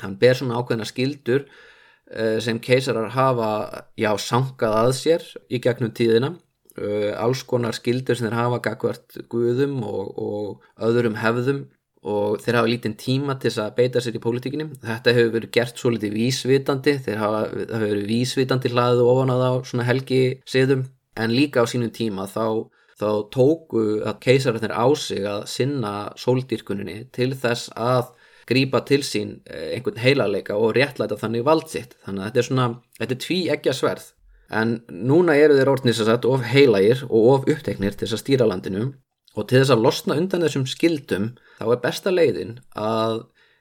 Hann 0.00 0.16
ber 0.20 0.36
svona 0.36 0.60
ákveðna 0.60 0.86
skildur 0.88 1.46
uh, 1.46 2.38
sem 2.40 2.60
keisarar 2.62 3.10
hafa 3.16 3.50
já 3.98 4.12
sangað 4.20 4.78
að 4.84 4.92
sér 5.00 5.26
í 5.48 5.60
gegnum 5.62 5.92
tíðina 5.96 6.34
uh, 6.80 7.10
alls 7.20 7.44
konar 7.48 7.76
skildur 7.76 8.18
sem 8.18 8.28
þeir 8.28 8.38
hafa 8.38 8.62
gagvart 8.64 9.20
guðum 9.32 9.80
og, 9.86 10.16
og 10.16 10.88
öðrum 10.88 11.20
hefðum 11.20 11.66
og 12.00 12.40
þeir 12.40 12.56
hafa 12.56 12.70
lítinn 12.72 12.96
tíma 12.96 13.36
til 13.36 13.50
þess 13.50 13.62
að 13.66 13.74
beita 13.76 14.00
sér 14.00 14.16
í 14.16 14.22
pólitíkinni. 14.24 14.68
Þetta 14.80 15.14
hefur 15.16 15.34
verið 15.34 15.52
gert 15.56 15.80
svo 15.80 15.92
litið 15.92 16.14
vísvitandi, 16.16 16.94
þeir 17.04 17.18
hafa, 17.20 17.42
hafa 17.60 17.82
verið 17.84 18.06
vísvitandi 18.08 18.72
hlaðið 18.72 19.02
ofan 19.04 19.34
að 19.34 19.44
á 19.44 19.52
svona 19.68 19.88
helgi 19.88 20.22
siðum 20.48 20.86
en 21.20 21.34
líka 21.34 21.60
á 21.60 21.68
sínum 21.68 21.92
tíma 21.92 22.24
þá, 22.30 22.70
þá 22.96 23.10
tóku 23.34 23.84
að 24.00 24.22
keisararnir 24.24 24.72
á 24.72 24.86
sig 24.96 25.26
að 25.28 25.44
sinna 25.52 25.92
sóldýrkuninni 26.20 27.02
til 27.12 27.34
þess 27.34 27.72
að 27.76 28.14
grípa 28.50 28.80
til 28.86 29.02
sín 29.06 29.36
eh, 29.46 29.76
einhvern 29.76 30.00
heilarleika 30.00 30.56
og 30.58 30.74
réttlæta 30.78 31.18
þannig 31.20 31.44
vald 31.46 31.68
sitt. 31.70 31.94
Þannig 32.06 32.22
að 32.22 32.30
þetta 32.30 32.42
er 32.42 32.48
svona, 32.48 32.66
þetta 32.98 33.16
er 33.16 33.22
tví 33.26 33.38
ekki 33.54 33.72
að 33.72 33.78
sverð. 33.78 34.08
En 34.50 34.80
núna 34.90 35.36
eru 35.38 35.54
þeir 35.58 35.70
orðnins 35.70 36.00
að 36.02 36.10
setja 36.10 36.32
of 36.34 36.46
heilagir 36.50 37.04
og 37.08 37.28
of 37.34 37.48
uppteknir 37.52 37.94
til 37.94 38.06
þess 38.06 38.18
að 38.18 38.22
stýra 38.24 38.48
landinu. 38.50 38.90
Og 39.38 39.46
til 39.46 39.60
þess 39.60 39.74
að 39.74 39.84
losna 39.84 40.16
undan 40.18 40.42
þessum 40.42 40.66
skildum 40.66 41.32
þá 41.60 41.66
er 41.68 41.82
besta 41.84 42.10
leiðin 42.10 42.56
að 42.74 43.20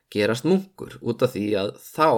gerast 0.10 0.47
munkur 0.49 0.97
út 1.06 1.21
af 1.21 1.36
því 1.36 1.45
að 1.62 1.75
þá 1.84 2.10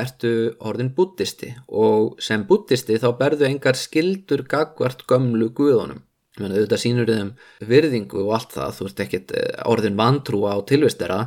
ertu 0.00 0.32
orðin 0.62 0.92
búttisti 0.94 1.52
og 1.66 2.18
sem 2.22 2.42
búttisti 2.46 2.98
þá 3.02 3.08
berðu 3.18 3.46
engar 3.48 3.78
skildur 3.78 4.44
gagvart 4.50 5.06
gömlu 5.10 5.50
guðunum. 5.54 6.02
Þetta 6.40 6.78
sínur 6.78 7.10
þeim 7.10 7.32
virðingu 7.68 8.22
og 8.24 8.34
allt 8.36 8.54
það, 8.54 8.76
þú 8.76 8.86
ert 8.88 9.00
ekkert 9.04 9.32
eh, 9.36 9.48
orðin 9.68 9.98
vantrúa 9.98 10.54
á 10.56 10.58
tilvistera 10.66 11.18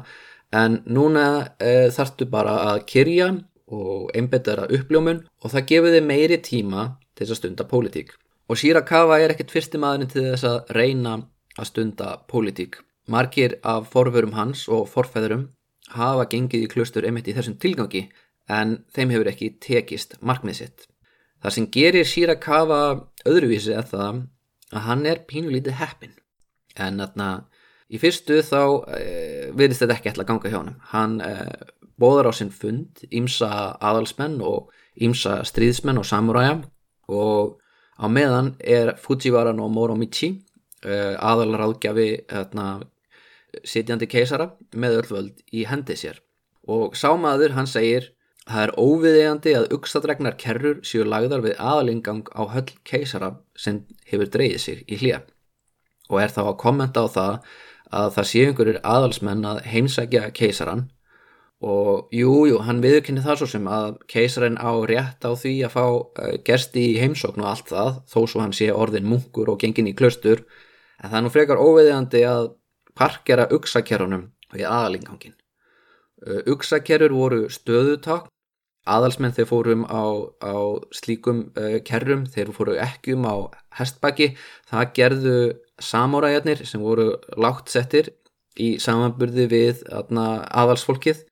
en 0.54 0.80
núna 0.86 1.26
e, 1.58 1.90
þarftu 1.94 2.28
bara 2.30 2.56
að 2.70 2.84
kyrja 2.90 3.30
og 3.72 4.12
einbetara 4.16 4.68
uppljómun 4.68 5.24
og 5.44 5.54
það 5.54 5.68
gefur 5.72 5.96
þið 5.96 6.08
meiri 6.08 6.40
tíma 6.44 6.86
til 7.14 7.26
þess 7.26 7.36
að 7.36 7.40
stunda 7.42 7.68
pólitík. 7.70 8.14
Og 8.50 8.60
Shirakawa 8.60 9.20
er 9.22 9.34
ekkert 9.34 9.54
fyrsti 9.54 9.80
maðurinn 9.80 10.12
til 10.12 10.26
þess 10.28 10.48
að 10.50 10.74
reyna 10.78 11.14
að 11.58 11.70
stunda 11.70 12.10
pólitík. 12.30 12.80
Margir 13.08 13.58
af 13.64 13.90
forverum 13.92 14.36
hans 14.36 14.68
og 14.72 14.88
forfæðurum 14.92 15.50
hafa 15.96 16.28
gengið 16.32 16.66
í 16.66 16.72
klustur 16.72 17.06
einmitt 17.08 17.28
í 17.28 17.36
þessum 17.36 17.60
tilgangi 17.60 18.08
en 18.52 18.82
þeim 18.96 19.14
hefur 19.14 19.32
ekki 19.32 19.54
tekist 19.64 20.18
markmið 20.22 20.60
sitt. 20.60 20.88
Það 21.44 21.56
sem 21.56 21.70
gerir 21.72 22.08
Shirakawa 22.08 22.82
öðruvísi 23.28 23.76
er 23.76 23.88
það 23.88 24.24
að 24.74 24.86
hann 24.88 25.06
er 25.08 25.24
pínulítið 25.28 25.80
heppin 25.80 26.16
en 26.80 27.00
þarna 27.04 27.30
í 27.92 28.00
fyrstu 28.02 28.40
þá 28.46 28.62
e, 28.96 29.02
virðist 29.56 29.84
þetta 29.84 29.98
ekki 29.98 30.14
ætla 30.14 30.26
að 30.26 30.32
ganga 30.32 30.54
hjá 30.54 30.60
hann. 30.60 30.76
Hann 30.94 31.18
e, 31.24 31.34
bóðar 32.00 32.30
á 32.30 32.34
sinn 32.36 32.54
fund 32.54 33.04
ímsa 33.12 33.50
aðalsmenn 33.82 34.40
og 34.44 34.72
ímsa 35.02 35.42
stríðsmenn 35.48 36.00
og 36.02 36.08
samuræja 36.08 36.58
og 37.12 37.60
á 37.98 38.06
meðan 38.10 38.54
er 38.60 38.96
Fujiwara 39.00 39.54
no 39.54 39.70
Moromichi 39.70 40.34
uh, 40.86 41.16
aðalráðgjafi 41.20 42.10
hérna, 42.32 42.68
sitjandi 43.64 44.10
keisara 44.10 44.52
með 44.74 45.00
öll 45.02 45.10
völd 45.12 45.44
í 45.54 45.66
hendi 45.70 45.98
sér 46.00 46.20
og 46.70 46.96
sámaður 46.98 47.58
hann 47.58 47.70
segir 47.70 48.12
það 48.48 48.64
er 48.66 48.74
óviðegandi 48.80 49.54
að 49.58 49.70
uxadregnar 49.78 50.38
kerrur 50.40 50.82
séu 50.88 51.06
lagðar 51.08 51.44
við 51.46 51.60
aðalingang 51.60 52.26
á 52.34 52.44
höll 52.56 52.72
keisara 52.88 53.36
sem 53.56 53.84
hefur 54.10 54.32
dreyið 54.34 54.60
sig 54.60 54.84
í 54.88 55.00
hlýja 55.00 55.22
og 56.10 56.20
er 56.24 56.34
þá 56.34 56.42
að 56.48 56.60
kommenta 56.66 57.06
á 57.06 57.08
það 57.14 57.38
að 57.94 58.10
það 58.18 58.30
séu 58.32 58.50
einhverjir 58.50 58.82
aðalsmenn 58.96 59.48
að 59.48 59.62
heimsækja 59.70 60.28
keisaran 60.38 60.88
og 61.64 62.10
jújú, 62.12 62.50
jú, 62.50 62.58
hann 62.68 62.82
viðkynni 62.84 63.24
það 63.24 63.40
svo 63.40 63.48
sem 63.54 63.68
að 63.72 63.94
keisarinn 64.12 64.60
á 64.60 64.72
rétt 64.90 65.24
á 65.24 65.32
því 65.32 65.54
að 65.64 65.76
fá 65.78 65.86
uh, 65.86 66.34
gersti 66.44 66.90
í 66.92 67.00
heimsókn 67.00 67.44
og 67.44 67.52
allt 67.54 67.72
það 67.72 68.02
þó 68.12 68.20
svo 68.28 68.44
hann 68.44 68.56
sé 68.56 68.68
orðin 68.74 69.08
munkur 69.08 69.54
og 69.54 69.62
gengin 69.62 69.88
í 69.88 69.96
klöstur 69.96 70.44
en 71.00 71.10
það 71.10 71.18
er 71.20 71.24
nú 71.24 71.32
frekar 71.32 71.64
óveðjandi 71.64 72.26
að 72.28 72.50
parkera 73.00 73.48
uksakerunum 73.54 74.28
við 74.54 74.68
aðalingangin. 74.70 75.34
Uksakerur 76.24 77.12
voru 77.12 77.40
stöðutak, 77.52 78.30
aðalsmenn 78.88 79.34
þeir 79.36 79.48
fórum 79.50 79.84
á, 79.88 80.04
á 80.44 80.56
slíkum 80.96 81.48
uh, 81.56 81.80
kerrum, 81.88 82.28
þeir 82.28 82.54
fóru 82.56 82.78
ekki 82.80 83.16
um 83.18 83.28
á 83.28 83.36
hestbakki, 83.78 84.34
það 84.70 84.92
gerðu 84.98 85.38
samóræjarnir 85.82 86.66
sem 86.68 86.82
voru 86.84 87.14
lágt 87.38 87.72
settir 87.74 88.12
í 88.60 88.76
samanburði 88.82 89.48
við 89.52 89.86
aðalsfólkið. 89.92 91.24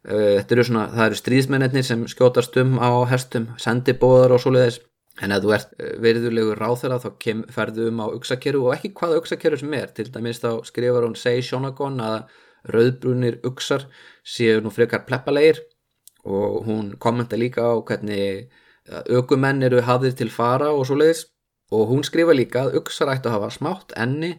Þetta 0.00 0.54
eru 0.54 0.64
svona, 0.64 0.86
það 0.94 1.06
eru 1.06 1.18
stríðsmennir 1.18 1.84
sem 1.84 2.06
skjótast 2.08 2.54
um 2.62 2.78
á 2.80 3.04
hestum, 3.10 3.50
sendibóðar 3.60 4.32
og 4.36 4.40
svoleiðis 4.40 4.78
En 5.18 5.34
ef 5.34 5.42
þú 5.44 5.54
ert 5.56 5.74
eh, 5.80 5.96
veriðulegur 6.00 6.60
ráþara 6.60 7.00
þá 7.02 7.08
kem, 7.22 7.42
ferðu 7.52 7.88
um 7.90 8.00
á 8.04 8.06
uksakeru 8.14 8.62
og 8.64 8.76
ekki 8.76 8.92
hvaða 8.96 9.18
uksakeru 9.20 9.58
sem 9.60 9.74
er. 9.76 9.90
Til 9.96 10.08
dæmis 10.12 10.40
þá 10.42 10.62
skrifar 10.68 11.06
hún 11.06 11.18
segi 11.18 11.44
Sjónagon 11.48 12.00
að 12.04 12.30
rauðbrunir 12.70 13.40
uksar 13.48 13.86
séu 14.24 14.60
nú 14.64 14.72
frekar 14.72 15.06
pleppalegir 15.08 15.62
og 16.28 16.66
hún 16.66 16.94
kommenta 17.00 17.38
líka 17.40 17.64
á 17.64 17.74
hvernig 17.80 18.50
aukumenn 19.08 19.64
eru 19.64 19.80
hafðir 19.84 20.16
til 20.18 20.30
fara 20.32 20.70
og 20.72 20.84
svo 20.88 20.98
leiðis. 21.00 21.26
Og 21.70 21.90
hún 21.90 22.04
skrifa 22.06 22.34
líka 22.34 22.66
að 22.66 22.80
uksar 22.80 23.12
ættu 23.12 23.30
að 23.30 23.36
hafa 23.38 23.50
smátt 23.54 23.94
enni 23.98 24.34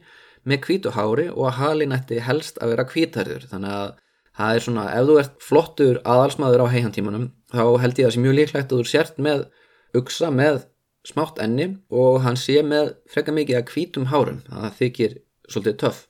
með 0.48 0.63
kvítu 0.65 0.94
hári 0.96 1.30
og 1.32 1.48
að 1.48 1.60
halin 1.60 1.96
ætti 1.96 2.20
helst 2.24 2.60
að 2.62 2.74
vera 2.74 2.88
kvítarður. 2.89 3.46
Þannig 3.52 3.76
að 3.78 3.91
það 4.38 4.56
er 4.56 4.65
svona, 4.65 4.86
ef 4.96 5.08
þú 5.08 5.17
ert 5.22 5.46
flottur 5.46 6.02
aðalsmaður 6.08 6.65
á 6.65 6.74
heihantímanum 6.74 7.28
þá 7.52 7.63
held 7.84 8.00
ég 8.00 8.06
að 8.06 8.10
það 8.10 8.15
sé 8.15 8.24
mjög 8.26 8.38
líklegt 8.39 8.72
að 8.72 8.82
þú 8.82 8.91
sért 8.91 9.20
með 9.22 9.44
uksa 10.02 10.32
með 10.34 10.62
smátt 11.08 11.41
enni 11.44 11.67
og 11.89 12.22
hann 12.26 12.39
sé 12.39 12.62
með 12.65 12.96
freka 13.12 13.34
mikið 13.36 13.60
að 13.60 13.67
kvítum 13.72 14.10
hárum. 14.12 14.41
Það 14.48 14.80
þykir 14.80 15.20
svolítið 15.50 15.78
töff. 15.84 16.02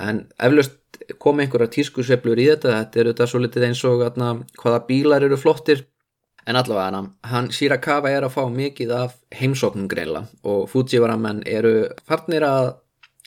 En 0.00 0.24
eflaust 0.40 0.76
kom 1.20 1.40
einhverja 1.42 1.70
tískusveiflur 1.76 2.40
í 2.40 2.48
þetta. 2.50 2.76
Þetta 2.82 3.00
er 3.00 3.10
þetta 3.10 3.28
svolítið 3.30 3.66
eins 3.68 3.82
og 3.88 4.04
atna, 4.06 4.32
hvaða 4.60 4.84
bílar 4.88 5.26
eru 5.26 5.38
flottir 5.40 5.84
en 6.46 6.58
allavega 6.60 7.02
hann 7.32 7.50
Shirakawa 7.54 8.10
er 8.10 8.26
að 8.26 8.36
fá 8.36 8.42
mikið 8.52 8.94
af 8.96 9.16
heimsóknum 9.40 9.88
greinlega 9.90 10.28
og 10.42 10.68
Fujiwara-menn 10.72 11.42
eru 11.46 11.74
farnir 12.08 12.46
að 12.46 12.74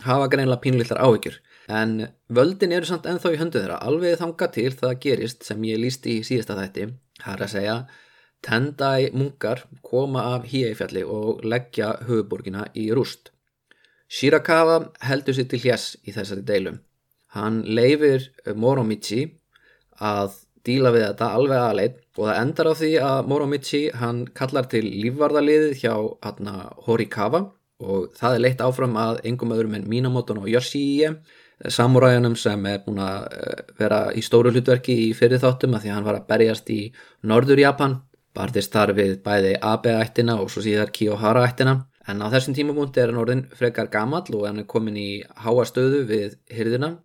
hafa 0.04 0.30
greinlega 0.34 0.64
pínlillar 0.64 1.02
áhyggjur 1.06 1.40
en 1.74 2.08
völdin 2.34 2.74
eru 2.76 2.90
samt 2.90 3.06
ennþá 3.08 3.36
í 3.36 3.42
höndu 3.42 3.62
þeirra 3.62 3.82
alveg 3.88 4.18
þanga 4.20 4.50
til 4.56 4.72
það 4.80 4.98
gerist 5.06 5.46
sem 5.48 5.70
ég 5.70 5.80
líst 5.80 6.08
í 6.10 6.20
síðasta 6.26 6.58
þætti 6.60 6.90
það 7.24 7.36
er 7.36 7.46
að 7.48 7.54
segja 7.58 7.78
Tendai 8.44 9.12
munkar 9.16 9.62
koma 9.82 10.24
af 10.36 10.50
Híeifjalli 10.52 11.06
og 11.08 11.46
leggja 11.48 11.94
höfuborgina 12.04 12.66
í 12.76 12.90
rúst. 12.92 13.30
Shirakawa 14.12 14.82
heldur 15.08 15.38
sér 15.38 15.48
til 15.48 15.62
hljess 15.64 15.94
í 16.04 16.12
þessari 16.12 16.44
deilum. 16.50 16.82
Hann 17.34 17.62
leifir 17.64 18.28
Moromichi 18.60 19.24
að 19.96 20.36
díla 20.68 20.92
við 20.92 21.06
þetta 21.08 21.30
alveg 21.38 21.64
aðleit 21.70 22.03
og 22.18 22.28
það 22.28 22.40
endar 22.42 22.70
á 22.70 22.74
því 22.78 22.92
að 23.02 23.30
Moromichi 23.32 23.84
hann 23.98 24.26
kallar 24.38 24.68
til 24.70 24.84
lífvarðaliðið 24.86 25.78
hjá 25.82 25.94
hana, 26.26 26.58
Horikawa. 26.86 27.48
Og 27.84 28.14
það 28.16 28.36
er 28.36 28.44
leitt 28.46 28.62
áfram 28.64 28.94
að 29.02 29.24
engum 29.28 29.52
öðrum 29.52 29.74
en 29.76 29.88
Minamoton 29.90 30.40
og 30.40 30.48
Yoshie 30.48 31.10
samuræðunum 31.72 32.36
sem 32.40 32.66
er 32.68 32.82
búin 32.86 33.02
að 33.04 33.28
eh, 33.38 33.62
vera 33.80 34.00
í 34.16 34.24
stóru 34.26 34.52
hlutverki 34.54 34.96
í 35.08 35.12
fyrir 35.18 35.42
þáttum 35.42 35.76
að 35.76 35.86
því 35.86 35.92
að 35.92 35.98
hann 35.98 36.08
var 36.08 36.20
að 36.20 36.28
berjast 36.32 36.70
í 36.74 36.82
Norður 37.30 37.64
Japan. 37.64 37.98
Barðist 38.34 38.74
þar 38.74 38.96
við 38.98 39.18
bæði 39.26 39.56
Abe-ættina 39.62 40.40
og 40.42 40.50
svo 40.50 40.64
síðar 40.66 40.90
Kiyohara-ættina. 40.96 41.76
En 42.10 42.24
á 42.26 42.28
þessum 42.34 42.56
tímabúndi 42.58 43.00
er 43.00 43.12
hann 43.12 43.22
orðin 43.22 43.44
frekar 43.56 43.92
gammal 43.94 44.26
og 44.34 44.48
hann 44.48 44.64
er 44.64 44.70
komin 44.70 44.98
í 44.98 45.10
háa 45.22 45.66
stöðu 45.70 46.04
við 46.10 46.40
hyrðina 46.52 46.96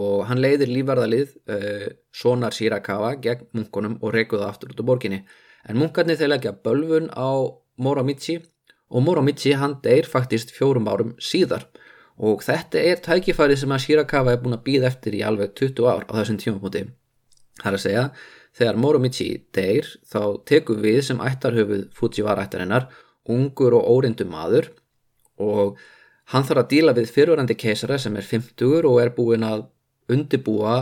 og 0.00 0.24
hann 0.28 0.40
leiðir 0.40 0.70
lífvarðalið 0.72 1.34
uh, 1.52 1.88
Sonar 2.14 2.54
Shirakawa 2.56 3.14
gegn 3.22 3.48
munkunum 3.56 3.98
og 4.00 4.14
reykuða 4.16 4.48
aftur 4.48 4.72
út 4.72 4.80
á 4.80 4.88
borginni. 4.88 5.22
En 5.68 5.78
munkarnir 5.78 6.18
þeir 6.20 6.32
leggja 6.32 6.54
bölfun 6.64 7.10
á 7.12 7.30
Moromichi 7.82 8.40
og 8.92 9.04
Moromichi 9.04 9.54
hann 9.56 9.78
deyr 9.84 10.08
faktist 10.08 10.52
fjórum 10.56 10.88
árum 10.88 11.14
síðar 11.20 11.68
og 12.22 12.42
þetta 12.44 12.80
er 12.80 13.00
tækifæri 13.04 13.56
sem 13.56 13.72
að 13.72 13.84
Shirakawa 13.86 14.34
er 14.34 14.42
búin 14.42 14.56
að 14.56 14.64
býða 14.66 14.90
eftir 14.92 15.16
í 15.16 15.24
alveg 15.26 15.54
20 15.60 15.88
ár 15.88 16.06
á 16.08 16.12
þessum 16.20 16.40
tímabúndi. 16.40 16.86
Það 17.60 17.68
er 17.70 17.78
að 17.78 17.84
segja 17.84 18.06
Þegar 18.52 18.78
Moromichi 18.80 19.28
deyr 19.56 19.86
þá 20.04 20.44
tekum 20.48 20.82
við 20.84 21.00
sem 21.06 21.20
ættarhöfuð 21.24 21.86
Fujiwara 21.96 22.44
ættarinnar 22.44 22.90
ungur 23.32 23.78
og 23.78 23.86
órindum 23.88 24.32
maður 24.34 24.68
og 25.40 25.78
hann 26.32 26.44
þarf 26.44 26.64
að 26.64 26.72
díla 26.74 26.94
við 26.96 27.12
fyrirverandi 27.14 27.56
keisara 27.56 27.98
sem 28.02 28.16
er 28.18 28.26
50 28.28 28.88
og 28.88 28.98
er 29.00 29.12
búin 29.16 29.46
að 29.46 29.64
undibúa 30.10 30.76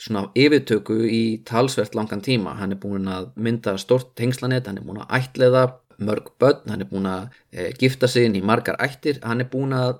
svona 0.00 0.26
yfirtöku 0.38 0.96
í 1.04 1.22
talsvert 1.48 1.94
langan 1.94 2.22
tíma. 2.24 2.56
Hann 2.60 2.72
er 2.76 2.80
búin 2.80 3.08
að 3.10 3.30
mynda 3.36 3.76
stort 3.80 4.14
tengslanett, 4.16 4.68
hann 4.68 4.80
er 4.80 4.86
búin 4.86 5.02
að 5.02 5.16
ætleða 5.18 5.64
mörg 6.00 6.30
börn, 6.40 6.64
hann 6.72 6.84
er 6.84 6.88
búin 6.88 7.08
að 7.10 7.26
e, 7.52 7.70
gifta 7.76 8.08
sig 8.08 8.28
inn 8.28 8.38
í 8.38 8.44
margar 8.44 8.80
ættir, 8.80 9.20
hann 9.22 9.44
er 9.44 9.50
búin 9.52 9.76
að 9.76 9.98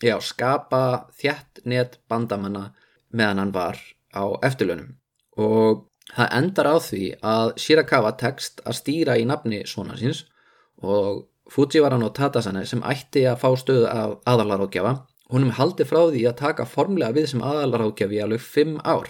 já, 0.00 0.16
skapa 0.24 1.08
þjætt 1.20 1.66
net 1.68 1.98
bandamanna 2.08 2.70
meðan 3.12 3.42
hann 3.42 3.52
var 3.52 3.80
á 4.16 4.24
eftirlönum 4.48 4.94
og 5.36 5.88
Það 6.12 6.32
endar 6.36 6.68
á 6.68 6.76
því 6.82 7.04
að 7.24 7.50
Shirakawa 7.62 8.12
tekst 8.20 8.60
að 8.66 8.76
stýra 8.80 9.16
í 9.20 9.24
nafni 9.28 9.62
svona 9.68 9.96
síns 10.00 10.26
og 10.82 11.28
Fujiwara 11.52 11.98
no 12.00 12.10
Tatasane 12.14 12.64
sem 12.68 12.82
ætti 12.84 13.24
að 13.28 13.40
fá 13.40 13.48
stöðu 13.58 13.86
af 13.88 14.18
aðalarókjafa 14.28 14.92
hún 15.32 15.48
er 15.48 15.56
haldið 15.56 15.88
frá 15.88 16.02
því 16.10 16.26
að 16.28 16.38
taka 16.42 16.68
formlega 16.68 17.16
við 17.16 17.30
sem 17.32 17.44
aðalaráðgjafi 17.44 18.18
í 18.18 18.22
alveg 18.24 18.44
5 18.44 18.76
ár. 18.84 19.08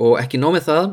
Og 0.00 0.16
ekki 0.20 0.40
nómið 0.40 0.68
það 0.68 0.86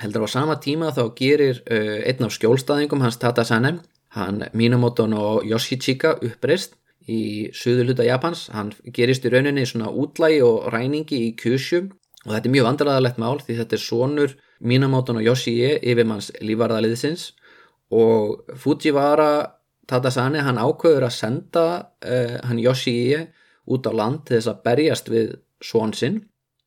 heldur 0.00 0.26
á 0.26 0.28
sama 0.32 0.56
tíma 0.62 0.90
þá 0.96 1.02
gerir 1.16 1.62
uh, 1.70 2.00
einn 2.08 2.26
af 2.26 2.34
skjólstaðingum 2.36 3.02
hans 3.04 3.18
Tata 3.20 3.44
Sanem 3.44 3.80
hann 4.16 4.44
Minamoto 4.56 5.06
no 5.06 5.40
Yoshichika 5.46 6.16
uppreist 6.18 6.76
í 7.10 7.50
söðu 7.56 7.88
hluta 7.88 8.06
Japans. 8.06 8.48
Hann 8.54 8.72
gerist 8.94 9.24
í 9.26 9.32
rauninni 9.32 9.64
svona 9.66 9.90
útlægi 9.90 10.42
og 10.46 10.68
ræningi 10.74 11.24
í 11.28 11.32
Kyushu. 11.38 11.86
Og 12.26 12.34
þetta 12.34 12.50
er 12.50 12.54
mjög 12.54 12.66
vandræðalegt 12.68 13.20
mál 13.20 13.38
því 13.40 13.56
þetta 13.62 13.76
er 13.76 13.82
sonur 13.84 14.34
Minamoto 14.60 15.14
no 15.16 15.22
Yoshie 15.24 15.78
yfirmanns 15.78 16.30
lífvarðaliðsins. 16.44 17.30
Og 17.96 18.44
Fujiwara 18.60 19.56
Tatasane 19.90 20.42
hann 20.46 20.60
ákveður 20.60 21.08
að 21.08 21.16
senda 21.16 21.66
uh, 21.80 22.36
hann 22.46 22.60
Yoshie 22.62 23.30
út 23.70 23.86
á 23.86 23.92
land 23.94 24.24
til 24.26 24.38
þess 24.38 24.52
að 24.52 24.62
berjast 24.66 25.12
við 25.12 25.36
svon 25.64 25.94
sinn. 25.96 26.24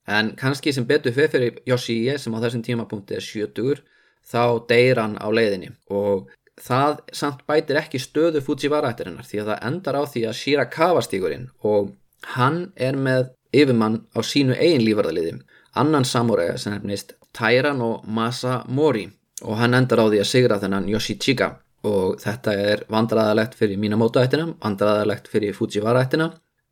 En 0.07 0.33
kannski 0.39 0.73
sem 0.75 0.87
betur 0.87 1.15
fyrir 1.15 1.31
fyrir 1.31 1.59
Yoshie 1.67 2.17
sem 2.19 2.33
á 2.35 2.39
þessum 2.43 2.63
tímapunkti 2.65 3.17
er 3.19 3.23
70 3.23 3.83
þá 4.27 4.43
deyr 4.67 4.99
hann 4.99 5.15
á 5.19 5.27
leiðinni. 5.31 5.71
Og 5.91 6.27
það 6.59 6.99
samt 7.15 7.43
bætir 7.49 7.79
ekki 7.79 8.01
stöðu 8.01 8.41
Fujiwara 8.43 8.91
ættirinnar 8.93 9.25
því 9.27 9.41
að 9.41 9.49
það 9.51 9.65
endar 9.69 9.97
á 9.97 10.03
því 10.05 10.25
að 10.29 10.37
Shirakawa 10.39 11.01
stígurinn 11.05 11.47
og 11.65 11.93
hann 12.35 12.59
er 12.75 12.97
með 12.97 13.31
yfirmann 13.53 14.03
á 14.13 14.19
sínu 14.25 14.55
eigin 14.57 14.85
lífarðaliði 14.85 15.33
annan 15.79 16.05
samúræða 16.05 16.57
sem 16.61 16.75
hefnist 16.77 17.15
Tairan 17.33 17.81
og 17.81 18.05
Masa 18.05 18.61
Mori 18.67 19.07
og 19.43 19.57
hann 19.57 19.73
endar 19.73 20.05
á 20.05 20.05
því 20.05 20.21
að 20.21 20.29
sigra 20.29 20.59
þennan 20.61 20.89
Yoshichika 20.91 21.49
og 21.83 22.21
þetta 22.21 22.53
er 22.53 22.85
vandraðalegt 22.91 23.57
fyrir 23.59 23.79
Minamoto 23.81 24.21
ættina, 24.21 24.53
vandraðalegt 24.61 25.27
fyrir 25.31 25.55
Fujiwara 25.57 26.05
ættina 26.05 26.29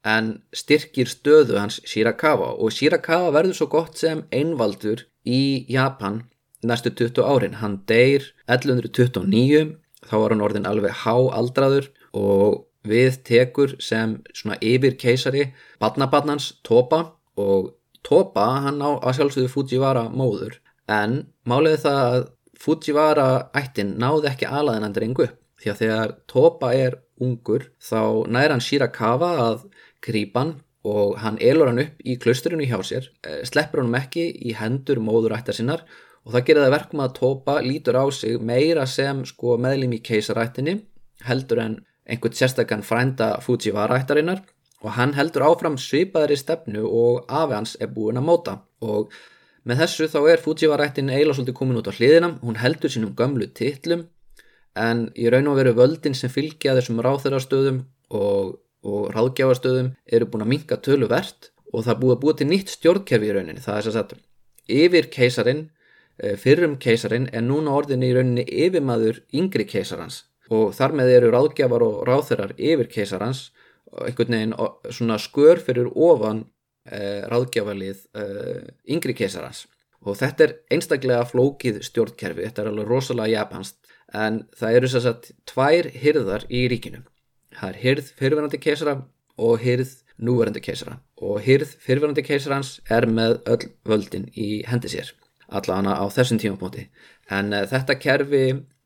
en 0.08 0.42
styrkir 0.56 1.10
stöðu 1.10 1.60
hans 1.60 1.80
Shirakawa. 1.86 2.56
Og 2.58 2.74
Shirakawa 2.74 3.32
verður 3.36 3.58
svo 3.58 3.70
gott 3.72 4.00
sem 4.02 4.24
einvaldur 4.34 5.06
í 5.26 5.66
Japan 5.70 6.24
næstu 6.66 6.94
20 6.94 7.26
árin. 7.26 7.60
Hann 7.62 7.82
deyr 7.90 8.26
1129, 8.48 9.78
þá 10.08 10.16
var 10.18 10.34
hann 10.34 10.46
orðin 10.46 10.70
alveg 10.70 10.96
háaldraður 11.04 11.92
og 12.18 12.66
við 12.88 13.22
tekur 13.28 13.76
sem 13.82 14.20
svona 14.34 14.58
yfir 14.62 14.98
keisari 14.98 15.52
badnabadnans 15.82 16.54
Topa. 16.66 17.14
Og 17.38 17.74
Topa 18.04 18.48
hann 18.66 18.82
á 18.82 18.98
að 18.98 19.20
sjálfsögðu 19.20 19.54
Fujiwara 19.54 20.08
móður. 20.10 20.58
En 20.90 21.28
máliði 21.46 21.84
það 21.86 22.02
að 22.08 22.24
Fujiwara 22.62 23.28
ættin 23.58 23.96
náði 24.02 24.30
ekki 24.32 24.50
alaðinan 24.50 24.94
drengu 24.94 25.30
því 25.62 25.72
að 25.72 25.80
þegar 25.82 26.14
Topa 26.30 26.72
er 26.74 26.98
ungur 27.22 27.68
þá 27.82 28.28
nær 28.34 28.54
hann 28.54 28.64
Shirakawa 28.66 29.32
að 29.46 29.66
grípan 30.02 30.56
og 30.84 31.20
hann 31.22 31.38
elur 31.42 31.70
hann 31.70 31.84
upp 31.84 32.00
í 32.02 32.18
klausturinu 32.22 32.66
hjá 32.66 32.80
sér, 32.82 33.10
eh, 33.24 33.44
sleppur 33.46 33.84
hann 33.84 34.00
ekki 34.02 34.32
í 34.50 34.56
hendur 34.58 34.98
móður 35.00 35.38
ættar 35.38 35.58
sinnar 35.58 35.86
og 36.26 36.34
það 36.34 36.46
gerir 36.46 36.66
það 36.66 36.76
verkum 36.78 37.04
að 37.04 37.14
Topa 37.20 37.60
lítur 37.62 37.98
á 37.98 38.06
sig 38.14 38.42
meira 38.42 38.86
sem 38.86 39.26
sko 39.26 39.58
meðlim 39.58 39.94
í 39.98 40.02
keisarættinni 40.06 40.82
heldur 41.26 41.62
en 41.62 41.78
einhvern 42.10 42.38
sérstakann 42.38 42.86
frænda 42.86 43.38
Fujiwara-ættarinnar 43.46 44.42
og 44.82 44.96
hann 44.98 45.14
heldur 45.18 45.46
áfram 45.46 45.78
svipaðri 45.78 46.38
stefnu 46.38 46.86
og 46.86 47.30
afi 47.30 47.58
hans 47.58 47.76
er 47.80 47.92
búin 47.94 48.18
að 48.18 48.28
móta. 48.28 48.56
Og 48.82 49.14
með 49.66 49.84
þessu 49.84 50.10
þá 50.10 50.20
er 50.32 50.42
Fujiwara-ættin 50.42 51.12
eiginlega 51.12 51.38
svolítið 51.38 51.58
komin 51.60 51.78
út 51.82 51.90
á 51.90 51.94
hliðina, 51.94 52.32
hún 52.42 52.58
heldur 52.58 52.90
sínum 52.90 53.14
gömlu 53.18 53.48
titlum 53.54 54.08
en 54.78 55.10
í 55.20 55.30
raun 55.30 55.52
og 55.52 55.60
veru 55.60 55.76
völdin 55.78 56.18
sem 56.18 56.32
fylgja 56.32 56.74
þessum 56.78 57.02
ráþurastöðum 57.04 57.84
og, 58.10 58.58
og 58.82 59.12
ráðgjafastöðum 59.16 59.94
eru 60.06 60.30
búin 60.32 60.46
að 60.46 60.54
minka 60.56 60.80
töluvert 60.82 61.52
og 61.72 61.86
það 61.86 62.02
búið 62.02 62.16
að 62.16 62.24
búið 62.24 62.40
til 62.40 62.50
nýtt 62.50 62.74
stjórnkerfi 62.76 63.30
í 63.30 63.36
rauninni, 63.36 63.64
það 63.64 63.78
er 63.78 63.88
þess 63.88 64.02
að 64.02 64.18
yfir 64.72 65.08
keisarin 65.14 65.70
Eh, 66.22 66.36
fyrrum 66.38 66.76
keisarin 66.78 67.30
er 67.34 67.42
núna 67.42 67.74
orðin 67.74 68.04
í 68.06 68.12
rauninni 68.14 68.44
yfirmaður 68.46 69.24
yngri 69.34 69.66
keisarans 69.66 70.26
og 70.54 70.76
þar 70.78 70.94
með 71.00 71.14
eru 71.16 71.32
ráðgjafar 71.34 71.86
og 71.86 72.02
ráþurar 72.06 72.52
yfir 72.60 72.90
keisarans 72.92 73.48
einhvern 74.06 74.36
veginn 74.36 74.54
svona 74.94 75.18
skör 75.24 75.62
fyrir 75.66 75.90
ofan 75.90 76.44
eh, 76.86 77.24
ráðgjafarlið 77.32 78.04
eh, 78.14 78.68
yngri 78.94 79.16
keisarans. 79.18 79.66
Og 80.06 80.18
þetta 80.18 80.46
er 80.46 80.54
einstaklega 80.74 81.26
flókið 81.30 81.82
stjórnkerfi, 81.86 82.46
þetta 82.48 82.64
er 82.64 82.70
alveg 82.72 82.90
rosalega 82.90 83.40
japanst 83.40 83.78
en 84.14 84.44
það 84.58 84.78
eru 84.78 84.92
þess 84.94 85.10
að 85.10 85.28
tvær 85.50 85.90
hyrðar 86.04 86.46
í 86.54 86.68
ríkinu 86.70 87.02
það 87.58 87.70
er 87.70 87.80
hyrð 87.86 88.12
fyrirverandi 88.20 88.60
keisara 88.62 88.96
og 89.42 89.62
hyrð 89.64 89.94
núverandi 90.22 90.62
keisara. 90.64 91.00
Og 91.22 91.42
hyrð 91.46 91.74
fyrirverandi 91.82 92.24
keisarans 92.26 92.76
er 92.90 93.08
með 93.10 93.40
öll 93.50 93.72
völdin 93.88 94.30
í 94.38 94.62
hendi 94.70 94.92
sér 94.92 95.14
allana 95.52 95.98
á 96.00 96.06
þessum 96.14 96.40
tímapunkti. 96.42 96.88
En 97.32 97.52
uh, 97.54 97.66
þetta 97.68 97.98
kerfi 98.00 98.46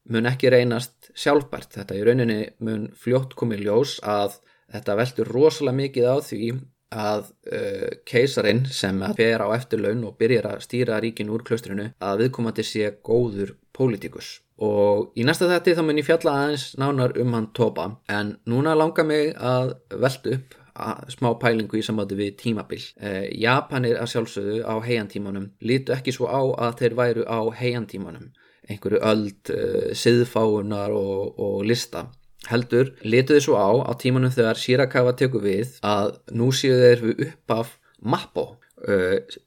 mun 0.09 0.29
ekki 0.29 0.51
reynast 0.53 1.11
sjálfbært. 1.17 1.75
Þetta 1.77 1.97
í 1.97 2.05
rauninni 2.05 2.39
mun 2.65 2.87
fljótt 2.97 3.35
komið 3.37 3.65
ljós 3.67 3.97
að 4.01 4.39
þetta 4.73 4.97
veldur 5.01 5.33
rosalega 5.35 5.79
mikið 5.81 6.09
á 6.09 6.15
því 6.25 6.53
að 6.95 7.29
uh, 7.51 7.89
keisarin 8.07 8.63
sem 8.71 9.01
fer 9.17 9.43
á 9.43 9.47
eftirlaun 9.57 10.05
og 10.07 10.17
byrjar 10.21 10.51
að 10.53 10.65
stýra 10.65 11.01
ríkin 11.03 11.31
úr 11.33 11.43
klaustrinu 11.45 11.91
að 11.99 12.25
viðkomandi 12.25 12.65
sé 12.65 12.91
góður 13.05 13.55
pólitíkus 13.75 14.39
og 14.63 15.15
í 15.19 15.25
næsta 15.27 15.49
þetti 15.51 15.75
þá 15.75 15.81
mun 15.83 15.99
ég 15.99 16.07
fjalla 16.07 16.35
aðeins 16.41 16.67
nánar 16.79 17.15
um 17.19 17.33
hann 17.35 17.49
topa 17.57 17.89
en 18.07 18.37
núna 18.47 18.75
langar 18.77 19.07
mig 19.07 19.33
að 19.35 19.75
velta 19.91 20.37
upp 20.37 20.55
smá 21.11 21.29
pælingu 21.39 21.79
í 21.79 21.83
samvættu 21.85 22.17
við 22.19 22.33
tímabil. 22.39 22.81
Eh, 22.99 23.29
Japanir 23.39 23.99
að 23.99 24.11
sjálfsögðu 24.11 24.57
á 24.67 24.75
heiantímanum 24.83 25.47
lítu 25.61 25.95
ekki 25.95 26.11
svo 26.11 26.27
á 26.27 26.43
að 26.67 26.81
þeir 26.81 26.97
væru 26.99 27.23
á 27.23 27.39
heiantímanum, 27.55 28.33
einhverju 28.67 28.99
öld, 28.99 29.51
eh, 29.55 29.93
siðfáunar 29.95 30.91
og, 30.91 31.39
og 31.39 31.63
lista. 31.63 32.07
Heldur 32.49 32.91
lítuðu 33.01 33.41
svo 33.41 33.55
á 33.55 33.71
á 33.87 33.91
tímanum 33.97 34.31
þegar 34.35 34.59
Shirakawa 34.59 35.15
tekur 35.15 35.41
við 35.41 35.79
að 35.81 36.19
nú 36.31 36.51
séu 36.51 36.75
þeir 36.75 37.01
við 37.07 37.27
upp 37.29 37.51
af 37.55 37.79
Mappo 38.03 38.59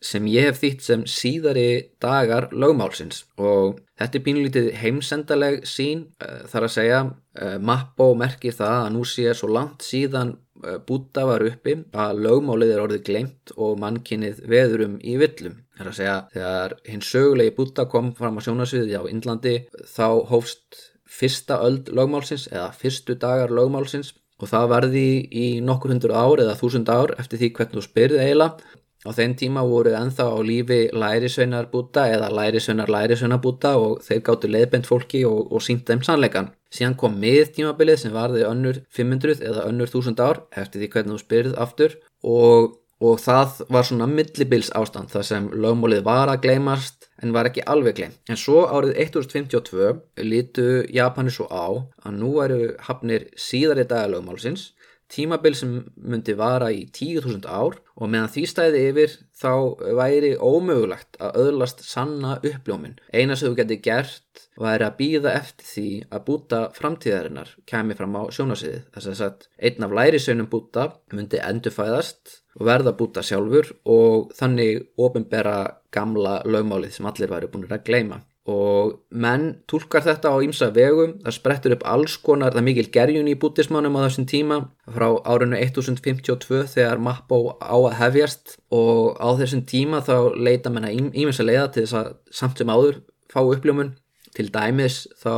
sem 0.00 0.26
ég 0.32 0.48
hef 0.48 0.60
þýtt 0.62 0.84
sem 0.84 1.04
síðari 1.06 1.68
dagar 2.00 2.48
lögmálsins. 2.50 3.26
Og 3.36 3.78
þetta 4.00 4.18
er 4.18 4.24
pínlítið 4.24 4.68
heimsendaleg 4.80 5.62
sín 5.68 6.06
uh, 6.24 6.44
þar 6.48 6.68
að 6.68 6.74
segja 6.74 7.00
uh, 7.04 7.56
Mappo 7.60 8.12
merkir 8.18 8.56
það 8.56 8.76
að 8.80 8.92
nú 8.96 9.04
sé 9.06 9.34
svo 9.36 9.50
langt 9.52 9.86
síðan 9.86 10.36
Búta 10.58 11.22
var 11.22 11.44
uppi 11.46 11.76
að 11.94 12.20
lögmálið 12.24 12.72
er 12.74 12.80
orðið 12.82 13.02
glemt 13.06 13.52
og 13.54 13.76
mannkinnið 13.78 14.40
veðurum 14.50 14.96
í 15.06 15.14
villum. 15.20 15.60
Þar 15.78 15.90
að 15.90 15.98
segja 16.00 16.16
þegar 16.32 16.74
hinn 16.88 17.04
sögulegi 17.06 17.54
Búta 17.54 17.84
kom 17.90 18.08
fram 18.18 18.40
á 18.40 18.42
sjónasviði 18.42 18.98
á 18.98 19.06
Indlandi 19.06 19.52
þá 19.86 20.26
hófst 20.32 20.80
fyrsta 21.06 21.60
öld 21.62 21.92
lögmálsins 21.94 22.48
eða 22.50 22.72
fyrstu 22.74 23.14
dagar 23.22 23.54
lögmálsins. 23.54 24.16
Og 24.42 24.50
það 24.50 24.68
varði 24.70 25.06
í 25.30 25.46
nokkur 25.62 25.94
hundur 25.94 26.14
ár 26.14 26.42
eða 26.42 26.58
þúsund 26.58 26.90
ár 26.90 27.14
eftir 27.18 27.40
því 27.40 27.52
hvernig 27.54 27.78
þú 27.78 27.86
spyrði 27.86 28.20
eiginlega 28.22 28.74
Á 29.06 29.14
þeim 29.14 29.37
tíma 29.38 29.62
voru 29.62 29.92
enþá 29.94 30.24
á 30.26 30.38
lífi 30.42 30.78
lærisveinar 30.90 31.68
búta 31.70 32.08
eða 32.11 32.32
lærisveinar 32.34 32.90
lærisveinar 32.90 33.38
búta 33.44 33.76
og 33.78 34.00
þeir 34.02 34.24
gáttu 34.26 34.50
leiðbend 34.50 34.88
fólki 34.90 35.22
og, 35.28 35.52
og 35.54 35.62
sínt 35.62 35.87
þeim 35.87 36.02
sannleikan. 36.02 36.50
Síðan 36.74 36.98
kom 36.98 37.14
mið 37.22 37.52
tímabilið 37.54 38.02
sem 38.02 38.16
varði 38.16 38.42
önnur 38.48 38.82
500 38.98 39.38
eða 39.38 39.68
önnur 39.70 39.88
1000 39.92 40.18
ár 40.18 40.42
eftir 40.50 40.82
því 40.82 40.90
hvernig 40.94 41.14
þú 41.14 41.22
spyrð 41.22 41.54
aftur 41.62 41.94
og, 42.26 42.74
og 42.98 43.22
það 43.22 43.62
var 43.70 43.87
svona 43.87 44.11
millibils 44.11 44.72
ástand 44.74 45.14
þar 45.14 45.28
sem 45.30 45.46
lögmólið 45.54 46.02
var 46.11 46.32
að 46.32 46.42
gleymast 46.48 47.06
en 47.22 47.32
var 47.34 47.48
ekki 47.48 47.64
alveg 47.70 47.96
gleym. 47.98 48.18
En 48.30 48.38
svo 48.38 48.64
árið 48.66 48.98
1052 49.06 49.94
lítu 50.26 50.66
Japani 50.94 51.30
svo 51.34 51.46
á 51.50 51.66
að 52.02 52.18
nú 52.18 52.34
eru 52.42 52.74
hafnir 52.90 53.30
síðari 53.38 53.87
dagalögmálsins 53.87 54.72
tímabil 55.12 55.56
sem 55.56 55.72
myndi 55.96 56.34
vara 56.36 56.68
í 56.74 56.84
10.000 56.86 57.48
ár 57.48 57.78
og 57.96 58.10
meðan 58.10 58.30
því 58.32 58.44
stæði 58.50 58.82
yfir 58.90 59.14
þá 59.38 59.52
væri 59.98 60.32
ómögulegt 60.36 61.18
að 61.22 61.38
öðlast 61.44 61.82
sanna 61.86 62.36
uppljómin. 62.42 62.98
Eina 63.12 63.36
sem 63.36 63.50
þú 63.50 63.60
geti 63.62 63.80
gert 63.84 64.44
væri 64.58 64.86
að 64.86 64.98
býða 65.00 65.34
eftir 65.38 65.70
því 65.72 65.88
að 66.12 66.24
búta 66.28 66.60
framtíðarinnar 66.76 67.54
kemi 67.70 67.96
fram 67.98 68.18
á 68.20 68.22
sjónasiðið. 68.34 68.84
Þess 68.94 69.24
að 69.24 69.48
einn 69.59 69.88
af 69.88 69.96
lærisönum 70.00 70.50
búta 70.52 70.88
myndi 71.14 71.42
endurfæðast 71.42 72.38
og 72.59 72.66
verða 72.68 72.96
búta 72.98 73.24
sjálfur 73.24 73.72
og 73.88 74.32
þannig 74.38 74.88
ofinbera 75.00 75.59
gamla 75.94 76.42
lögmálið 76.44 76.98
sem 76.98 77.09
allir 77.09 77.32
væri 77.32 77.50
búin 77.52 77.70
að 77.70 77.86
gleyma 77.86 78.20
og 78.49 78.94
menn 79.12 79.51
tólkar 79.68 80.05
þetta 80.07 80.32
á 80.32 80.36
ímsa 80.40 80.70
vegum, 80.72 81.18
það 81.24 81.36
sprettur 81.36 81.74
upp 81.76 81.84
alls 81.92 82.16
konar, 82.24 82.55
það 82.55 82.62
er 82.62 82.66
mikil 82.68 82.86
gerjun 82.94 83.28
í 83.28 83.36
bútismannum 83.40 83.99
á 84.01 84.07
þessum 84.07 84.28
tíma 84.30 84.59
frá 84.94 85.07
árinu 85.28 85.59
1052 85.59 86.62
þegar 86.72 87.03
Mappo 87.05 87.59
á 87.61 87.76
að 87.76 87.99
hefjast. 88.01 88.57
Og 88.72 89.18
á 89.20 89.28
þessum 89.40 89.66
tíma 89.68 90.01
þá 90.07 90.32
leita 90.38 90.72
menna 90.72 90.94
ímins 90.94 91.42
að 91.42 91.51
leiða 91.51 91.66
til 91.74 91.84
þess 91.84 91.99
að 92.01 92.12
samt 92.40 92.62
sem 92.62 92.72
áður 92.72 93.03
fá 93.28 93.42
uppljómun 93.42 93.92
til 94.36 94.49
dæmis 94.55 95.03
þá 95.20 95.34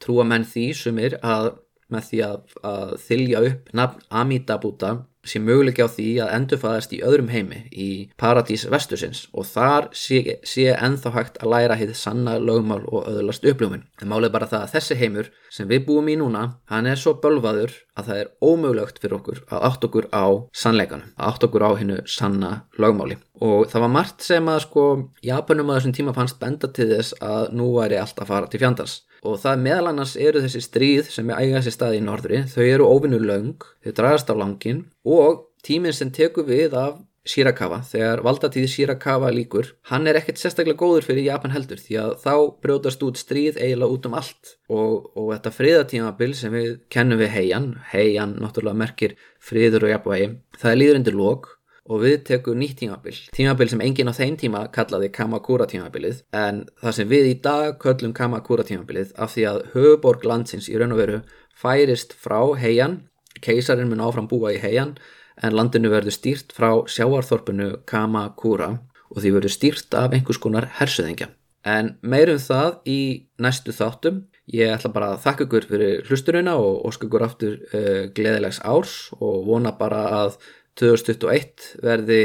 trúa 0.00 0.24
menn 0.24 0.48
því 0.48 0.70
sumir 0.76 1.18
að 1.20 1.52
með 1.90 2.06
því 2.08 2.20
að, 2.24 2.56
að 2.64 2.92
þylja 3.04 3.40
upp 3.50 3.70
nafn 3.76 4.04
Amitabúta 4.22 4.92
sé 5.26 5.40
möguleiki 5.42 5.84
á 5.84 5.88
því 5.90 6.06
að 6.24 6.32
endurfæðast 6.36 6.94
í 6.96 7.00
öðrum 7.04 7.30
heimi 7.32 7.60
í 7.70 7.88
paradís 8.20 8.64
vestusins 8.70 9.26
og 9.36 9.46
þar 9.50 9.90
sé, 9.96 10.40
sé 10.46 10.70
ennþá 10.72 11.12
hægt 11.16 11.40
að 11.42 11.52
læra 11.54 11.76
hitt 11.80 11.92
sanna 11.98 12.38
lögmál 12.40 12.82
og 12.88 13.08
öðlast 13.10 13.44
uppljómin. 13.48 13.84
En 14.00 14.10
málið 14.12 14.34
bara 14.36 14.48
það 14.50 14.64
að 14.64 14.74
þessi 14.76 14.98
heimur 15.00 15.30
sem 15.52 15.68
við 15.68 15.84
búum 15.88 16.08
í 16.08 16.16
núna, 16.20 16.44
hann 16.70 16.88
er 16.88 17.00
svo 17.00 17.16
bölvaður 17.20 17.74
að 17.98 18.10
það 18.10 18.22
er 18.22 18.32
ómögulegt 18.40 19.00
fyrir 19.02 19.18
okkur 19.18 19.42
að 19.50 19.66
átt 19.68 19.86
okkur 19.88 20.08
á 20.14 20.24
sannleikanum, 20.56 21.12
að 21.18 21.34
átt 21.34 21.46
okkur 21.48 21.66
á 21.66 21.70
hennu 21.80 22.00
sanna 22.08 22.52
lögmáli. 22.80 23.18
Og 23.44 23.68
það 23.72 23.86
var 23.86 23.94
margt 23.96 24.24
sem 24.24 24.48
að 24.52 24.64
sko 24.66 24.86
Japanum 25.24 25.72
að 25.72 25.80
þessum 25.80 25.96
tíma 25.98 26.16
fannst 26.16 26.40
benda 26.40 26.70
til 26.72 26.90
þess 26.94 27.16
að 27.24 27.54
nú 27.56 27.72
væri 27.76 28.00
allt 28.00 28.20
að 28.20 28.32
fara 28.32 28.50
til 28.50 28.62
fjandans 28.62 29.00
og 29.26 29.38
það 29.42 29.62
meðal 29.66 29.90
annars 29.90 30.16
eru 30.16 30.42
þessi 30.44 30.64
stríð 30.64 31.12
sem 31.12 31.30
er 31.30 31.44
ægast 31.44 31.70
í 31.70 31.74
staði 31.74 32.00
í 32.00 32.06
norðri, 32.06 32.42
þau 32.50 32.64
eru 32.64 32.88
óvinnu 32.88 33.20
laung, 33.22 33.68
þau 33.84 33.92
dragast 33.98 34.32
á 34.32 34.34
langin 34.36 34.86
og 35.04 35.46
tíminn 35.66 35.96
sem 35.96 36.12
tekur 36.14 36.48
við 36.48 36.76
af 36.78 36.98
Shirakawa, 37.28 37.82
þegar 37.84 38.22
valdatíð 38.24 38.66
Shirakawa 38.72 39.28
líkur, 39.34 39.74
hann 39.90 40.08
er 40.08 40.16
ekkert 40.16 40.40
sérstaklega 40.40 40.80
góður 40.80 41.04
fyrir 41.04 41.26
Japan 41.26 41.52
heldur 41.52 41.80
því 41.82 41.98
að 42.00 42.14
þá 42.22 42.34
brjótast 42.64 43.04
út 43.04 43.20
stríð 43.20 43.58
eiginlega 43.60 43.92
út 43.92 44.08
um 44.08 44.16
allt. 44.16 44.54
Og, 44.72 45.10
og 45.12 45.28
þetta 45.34 45.52
friðatímabil 45.52 46.32
sem 46.38 46.56
við 46.56 46.70
kennum 46.92 47.20
við 47.20 47.34
heian, 47.36 47.68
heian 47.92 48.38
náttúrulega 48.40 48.82
merkir 48.86 49.16
friður 49.36 49.90
og 49.90 49.92
jafnvægi, 49.92 50.30
það 50.56 50.72
er 50.72 50.80
líður 50.80 51.00
undir 51.02 51.20
lók 51.20 51.50
og 51.90 52.04
við 52.04 52.16
tekum 52.28 52.58
nýtt 52.60 52.78
tímabil. 52.80 53.16
Tímabil 53.34 53.70
sem 53.72 53.82
enginn 53.84 54.10
á 54.10 54.14
þeim 54.14 54.36
tíma 54.40 54.64
kallaði 54.74 55.10
Kamakura 55.14 55.66
tímabilið. 55.70 56.22
En 56.32 56.64
það 56.82 56.96
sem 56.98 57.10
við 57.10 57.30
í 57.32 57.36
dag 57.42 57.78
köllum 57.82 58.14
Kamakura 58.16 58.66
tímabilið 58.66 59.14
af 59.18 59.34
því 59.34 59.46
að 59.50 59.62
höfuborg 59.74 60.26
landsins 60.30 60.70
í 60.70 60.78
raun 60.78 60.94
og 60.94 61.02
veru 61.02 61.22
færist 61.60 62.14
frá 62.14 62.38
heian 62.60 63.00
keisarinn 63.42 63.90
mun 63.90 64.04
áfram 64.04 64.28
búa 64.30 64.54
í 64.54 64.62
heian 64.62 64.94
en 65.40 65.56
landinu 65.56 65.90
verður 65.92 66.14
stýrt 66.14 66.54
frá 66.54 66.70
sjáarþorpinu 66.86 67.82
Kamakura. 67.90 68.78
Og 69.10 69.24
því 69.24 69.36
verður 69.40 69.56
stýrt 69.56 69.94
af 69.98 70.14
einhvers 70.14 70.38
konar 70.38 70.68
hersuðingja 70.78 71.32
en 71.66 71.94
meirum 72.00 72.40
það 72.40 72.76
í 72.88 73.00
næstu 73.40 73.74
þáttum. 73.76 74.24
Ég 74.50 74.72
ætla 74.74 74.90
bara 74.92 75.12
að 75.14 75.22
þakka 75.24 75.46
ykkur 75.46 75.66
fyrir 75.70 76.06
hlusturina 76.08 76.56
og 76.58 76.86
ósku 76.88 77.06
ykkur 77.06 77.24
aftur 77.26 77.58
uh, 77.70 78.08
gleðilegs 78.16 78.60
árs. 78.66 78.94
Og 79.20 79.44
vona 79.46 79.74
bara 79.78 80.02
að 80.22 80.38
2021 80.80 81.70
verði 81.84 82.22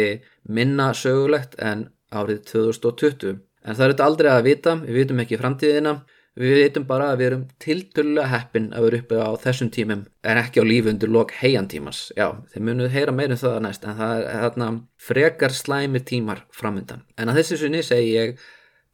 minna 0.48 0.92
sögulegt 0.98 1.58
en 1.60 1.90
árið 2.16 2.44
2020 2.52 3.40
en 3.66 3.78
það 3.78 3.86
er 3.86 3.94
þetta 3.94 4.10
aldrei 4.10 4.30
að 4.32 4.46
vita, 4.50 4.76
við 4.84 5.02
vitum 5.02 5.24
ekki 5.24 5.42
framtíðina. 5.42 5.96
Við 6.36 6.58
vitum 6.60 6.84
bara 6.84 7.14
að 7.14 7.22
við 7.22 7.30
erum 7.30 7.44
tiltölulega 7.64 8.28
heppin 8.34 8.66
að 8.76 8.86
vera 8.86 8.98
uppi 9.00 9.20
á 9.24 9.32
þessum 9.40 9.70
tímum 9.72 10.02
en 10.28 10.40
ekki 10.42 10.60
á 10.60 10.68
lífi 10.68 10.92
undir 10.92 11.14
lok 11.16 11.32
heiantímas 11.40 12.10
já, 12.12 12.26
þeir 12.52 12.66
munuð 12.68 12.92
heyra 12.92 13.14
meirum 13.16 13.40
það 13.40 13.56
næst 13.64 13.88
en 13.88 13.96
það 14.02 14.26
er 14.26 14.44
þarna 14.44 14.70
frekar 15.00 15.56
slæmi 15.56 16.04
tímar 16.04 16.44
framöndan 16.52 17.08
en 17.16 17.32
að 17.32 17.40
þessi 17.40 17.62
sunni 17.64 17.86
segi 17.88 18.12
ég 18.18 18.46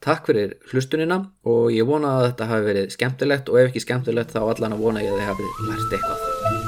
takk 0.06 0.30
fyrir 0.30 0.54
hlustunina 0.70 1.24
og 1.42 1.72
ég 1.74 1.90
vona 1.90 2.20
að 2.20 2.28
þetta 2.28 2.52
hafi 2.54 2.70
verið 2.70 2.98
skemmtilegt 3.00 3.50
og 3.50 3.64
ef 3.64 3.72
ekki 3.72 3.88
skemmtilegt 3.88 4.38
þá 4.38 4.44
allan 4.44 4.78
að 4.78 4.86
vona 4.86 5.02
ég 5.02 5.16
að 5.16 5.24
þið 5.24 5.32
hafi 5.32 5.72
lært 5.72 5.98
eitthvað 5.98 6.61